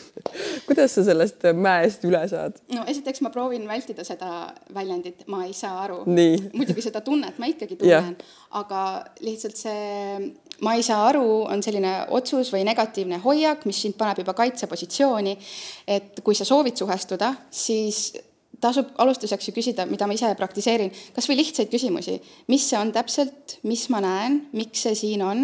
kuidas 0.67 0.97
sa 0.97 1.05
sellest 1.05 1.45
mäest 1.53 2.07
üle 2.09 2.23
saad? 2.31 2.57
no 2.73 2.87
esiteks 2.89 3.21
ma 3.21 3.29
proovin 3.33 3.67
vältida 3.69 4.05
seda 4.07 4.49
väljendit, 4.73 5.27
ma 5.29 5.43
ei 5.45 5.53
saa 5.57 5.83
aru. 5.83 6.01
muidugi 6.07 6.87
seda 6.87 7.03
tunnet 7.05 7.37
ma 7.37 7.51
ikkagi 7.53 7.77
tunnen, 7.77 8.17
aga 8.57 8.81
lihtsalt 9.21 9.61
see 9.61 10.33
ma 10.61 10.73
ei 10.77 10.83
saa 10.85 11.03
aru, 11.09 11.25
on 11.45 11.61
selline 11.63 11.93
otsus 12.17 12.49
või 12.53 12.63
negatiivne 12.67 13.21
hoiak, 13.23 13.65
mis 13.69 13.81
sind 13.81 13.97
paneb 13.97 14.23
juba 14.23 14.33
kaitsepositsiooni. 14.37 15.37
et 15.87 16.23
kui 16.23 16.35
sa 16.35 16.45
soovid 16.45 16.75
suhestuda, 16.77 17.33
siis 17.51 18.13
tasub 18.61 18.89
alustuseks 19.01 19.49
ju 19.49 19.53
küsida, 19.53 19.85
mida 19.89 20.07
ma 20.09 20.15
ise 20.17 20.29
praktiseerin, 20.37 20.89
kas 21.13 21.27
või 21.29 21.39
lihtsaid 21.41 21.69
küsimusi, 21.69 22.17
mis 22.49 22.65
see 22.69 22.79
on 22.79 22.91
täpselt, 22.95 23.57
mis 23.69 23.85
ma 23.93 24.01
näen, 24.03 24.39
miks 24.57 24.81
see 24.87 24.95
siin 24.97 25.23
on. 25.25 25.43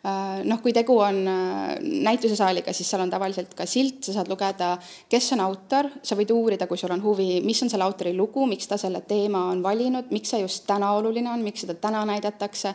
Äh, 0.00 0.40
noh, 0.48 0.60
kui 0.64 0.74
tegu 0.76 0.96
on 1.00 1.22
äh, 1.28 1.78
näitusesaaliga, 1.80 2.72
siis 2.76 2.88
seal 2.92 3.04
on 3.04 3.12
tavaliselt 3.12 3.54
ka 3.56 3.66
silt, 3.68 4.02
sa 4.04 4.16
saad 4.16 4.28
lugeda, 4.32 4.74
kes 5.12 5.30
on 5.36 5.44
autor, 5.44 5.90
sa 6.04 6.16
võid 6.18 6.32
uurida, 6.36 6.68
kui 6.68 6.80
sul 6.80 6.92
on 6.94 7.04
huvi, 7.04 7.40
mis 7.44 7.60
on 7.64 7.72
selle 7.72 7.88
autori 7.88 8.14
lugu, 8.16 8.44
miks 8.48 8.68
ta 8.68 8.80
selle 8.80 9.02
teema 9.08 9.46
on 9.52 9.64
valinud, 9.64 10.12
miks 10.12 10.32
see 10.34 10.44
just 10.44 10.66
täna 10.68 10.92
oluline 10.98 11.32
on, 11.32 11.44
miks 11.44 11.64
seda 11.64 11.76
täna 11.80 12.04
näidatakse. 12.08 12.74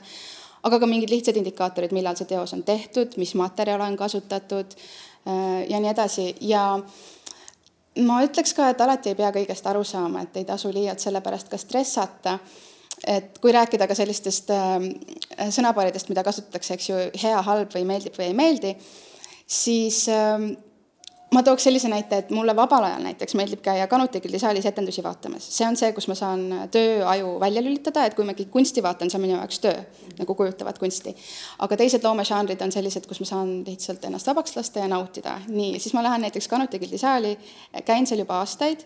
Aga 0.66 0.80
ka 0.82 0.90
mingid 0.90 1.12
lihtsad 1.14 1.38
indikaatorid, 1.40 1.94
millal 1.96 2.18
see 2.18 2.30
teos 2.30 2.54
on 2.58 2.64
tehtud, 2.66 3.18
mis 3.22 3.36
materjale 3.38 3.86
on 3.86 3.98
kasutatud 4.00 4.76
äh, 4.76 5.66
ja 5.70 5.82
nii 5.82 5.92
edasi 5.92 6.30
ja 6.42 6.68
ma 8.04 8.22
ütleks 8.26 8.56
ka, 8.58 8.70
et 8.74 8.82
alati 8.82 9.14
ei 9.14 9.20
pea 9.20 9.32
kõigest 9.36 9.68
aru 9.70 9.84
saama, 9.88 10.26
et 10.26 10.40
ei 10.42 10.48
tasu 10.48 10.72
liialt 10.74 11.04
selle 11.04 11.22
pärast 11.26 11.52
ka 11.52 11.60
stressata. 11.62 12.40
et 13.08 13.38
kui 13.44 13.52
rääkida 13.52 13.88
ka 13.88 13.96
sellistest 13.96 14.50
äh, 14.56 15.50
sõnapaaridest, 15.52 16.10
mida 16.10 16.24
kasutatakse, 16.24 16.74
eks 16.74 16.90
ju, 16.90 17.02
hea, 17.22 17.42
halb 17.42 17.74
või 17.76 17.84
meeldib 17.86 18.16
või 18.18 18.30
ei 18.32 18.34
meeldi, 18.34 18.72
siis 19.46 20.08
äh, 20.10 20.50
ma 21.36 21.44
tooks 21.44 21.68
sellise 21.68 21.90
näite, 21.92 22.22
et 22.24 22.32
mulle 22.34 22.56
vabal 22.56 22.88
ajal 22.88 23.04
näiteks 23.04 23.36
meeldib 23.36 23.62
käia 23.66 23.88
Kanuti 23.92 24.22
Gildi 24.24 24.40
saalis 24.40 24.66
etendusi 24.70 25.04
vaatamas. 25.04 25.48
see 25.58 25.68
on 25.68 25.76
see, 25.80 25.92
kus 25.98 26.08
ma 26.08 26.16
saan 26.16 26.46
tööaju 26.72 27.36
välja 27.44 27.64
lülitada, 27.66 28.06
et 28.06 28.16
kui 28.16 28.26
ma 28.28 28.34
kunsti 28.34 28.84
vaatan, 28.84 29.12
see 29.12 29.20
on 29.20 29.26
minu 29.28 29.38
jaoks 29.38 29.60
töö, 29.60 29.76
nagu 30.20 30.36
kujutavat 30.36 30.80
kunsti. 30.80 31.16
aga 31.60 31.78
teised 31.78 32.04
loomežanrid 32.04 32.62
on 32.62 32.72
sellised, 32.72 33.08
kus 33.10 33.20
ma 33.24 33.30
saan 33.34 33.56
lihtsalt 33.68 34.06
ennast 34.08 34.28
vabaks 34.32 34.56
lasta 34.56 34.84
ja 34.84 34.88
nautida. 34.92 35.40
nii, 35.48 35.80
siis 35.80 35.94
ma 35.94 36.04
lähen 36.04 36.28
näiteks 36.28 36.48
Kanuti 36.48 36.80
Gildi 36.80 36.98
saali, 36.98 37.38
käin 37.86 38.08
seal 38.08 38.24
juba 38.24 38.40
aastaid, 38.40 38.86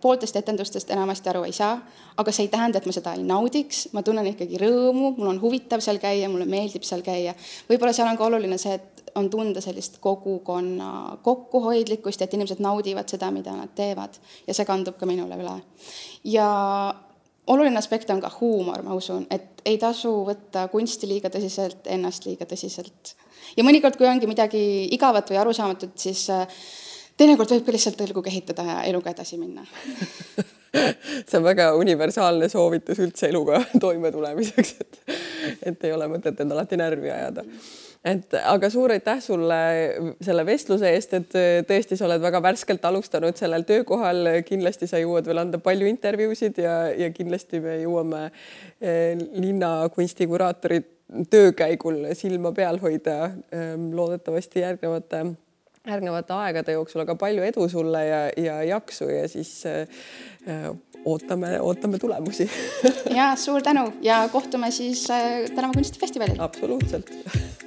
pooltest 0.00 0.36
etendustest 0.36 0.90
enamasti 0.90 1.30
aru 1.30 1.44
ei 1.46 1.54
saa, 1.56 1.78
aga 2.16 2.32
see 2.32 2.46
ei 2.46 2.52
tähenda, 2.52 2.78
et 2.78 2.86
ma 2.88 2.92
seda 2.92 3.14
ei 3.16 3.24
naudiks, 3.24 3.86
ma 3.96 4.02
tunnen 4.04 4.26
ikkagi 4.32 4.60
rõõmu, 4.60 5.14
mul 5.16 5.30
on 5.32 5.40
huvitav 5.40 5.80
seal 5.84 6.00
käia, 6.02 6.28
mulle 6.28 6.48
meeldib 6.50 6.84
seal 6.86 7.04
käia. 7.06 7.34
võib-olla 7.70 7.94
seal 7.96 8.10
on 8.10 8.18
ka 8.18 8.26
oluline 8.28 8.58
see, 8.60 8.76
et 8.76 8.95
on 9.16 9.30
tunda 9.30 9.60
sellist 9.64 9.98
kogukonna 10.00 11.18
kokkuhoidlikkust, 11.24 12.22
et 12.22 12.34
inimesed 12.36 12.60
naudivad 12.64 13.08
seda, 13.08 13.30
mida 13.34 13.54
nad 13.56 13.72
teevad 13.74 14.16
ja 14.46 14.54
see 14.54 14.68
kandub 14.68 14.98
ka 15.00 15.08
minule 15.08 15.38
üle. 15.40 15.56
ja 16.24 16.48
oluline 17.46 17.78
aspekt 17.78 18.10
on 18.10 18.20
ka 18.20 18.30
huumor, 18.40 18.82
ma 18.82 18.96
usun, 18.98 19.26
et 19.30 19.62
ei 19.66 19.78
tasu 19.78 20.12
võtta 20.26 20.66
kunsti 20.72 21.08
liiga 21.10 21.30
tõsiselt, 21.32 21.86
ennast 21.86 22.26
liiga 22.26 22.46
tõsiselt. 22.48 23.14
ja 23.56 23.64
mõnikord, 23.64 23.96
kui 23.96 24.08
ongi 24.08 24.28
midagi 24.30 24.60
igavat 24.94 25.30
või 25.30 25.40
arusaamatut, 25.42 25.96
siis 26.00 26.28
äh, 26.34 26.44
teinekord 27.16 27.56
võib 27.56 27.66
ka 27.66 27.76
lihtsalt 27.76 28.04
õlgu 28.08 28.22
kehitada 28.26 28.66
ja 28.68 28.76
eluga 28.90 29.14
edasi 29.14 29.40
minna 29.40 29.64
see 31.28 31.38
on 31.38 31.46
väga 31.46 31.70
universaalne 31.78 32.48
soovitus 32.52 33.00
üldse 33.00 33.30
eluga 33.30 33.62
toimetulemiseks, 33.84 34.76
et, 34.80 35.02
et 35.72 35.88
ei 35.88 35.96
ole 35.96 36.10
mõtet 36.12 36.40
end 36.42 36.52
alati 36.52 36.78
närvi 36.80 37.12
ajada 37.14 37.46
et 38.06 38.36
aga 38.42 38.70
suur 38.70 38.94
aitäh 38.94 39.20
sulle 39.24 39.60
selle 40.24 40.44
vestluse 40.46 40.90
eest, 40.94 41.14
et 41.18 41.38
äh, 41.38 41.60
tõesti, 41.68 41.98
sa 41.98 42.08
oled 42.08 42.22
väga 42.22 42.42
värskelt 42.44 42.84
alustanud 42.88 43.38
sellel 43.38 43.66
töökohal, 43.68 44.42
kindlasti 44.46 44.88
sa 44.90 45.00
jõuad 45.02 45.26
veel 45.28 45.42
anda 45.42 45.60
palju 45.62 45.88
intervjuusid 45.90 46.60
ja, 46.62 46.76
ja 46.94 47.10
kindlasti 47.14 47.62
me 47.64 47.80
jõuame 47.82 48.28
äh, 48.28 49.16
linnakunsti 49.34 50.28
kuraatori 50.30 50.82
töö 51.30 51.52
käigul 51.56 52.02
silma 52.18 52.50
peal 52.52 52.80
hoida 52.82 53.30
ähm, 53.54 53.92
loodetavasti 53.94 54.64
järgnevate 54.64 55.22
järgnevate 55.86 56.34
aegade 56.34 56.74
jooksul, 56.74 57.04
aga 57.04 57.14
palju 57.18 57.44
edu 57.46 57.68
sulle 57.70 58.00
ja, 58.06 58.22
ja 58.42 58.56
jaksu 58.66 59.06
ja 59.10 59.28
siis 59.30 59.52
äh, 59.70 60.72
ootame, 61.06 61.60
ootame 61.60 61.98
tulemusi. 62.02 62.50
Ja 63.16 63.36
suur 63.36 63.62
tänu 63.62 63.92
ja 64.02 64.28
kohtume 64.32 64.70
siis 64.70 65.06
äh, 65.10 65.46
Tänava 65.54 65.72
kunstifestivalil. 65.78 66.42
absoluutselt 66.42 67.10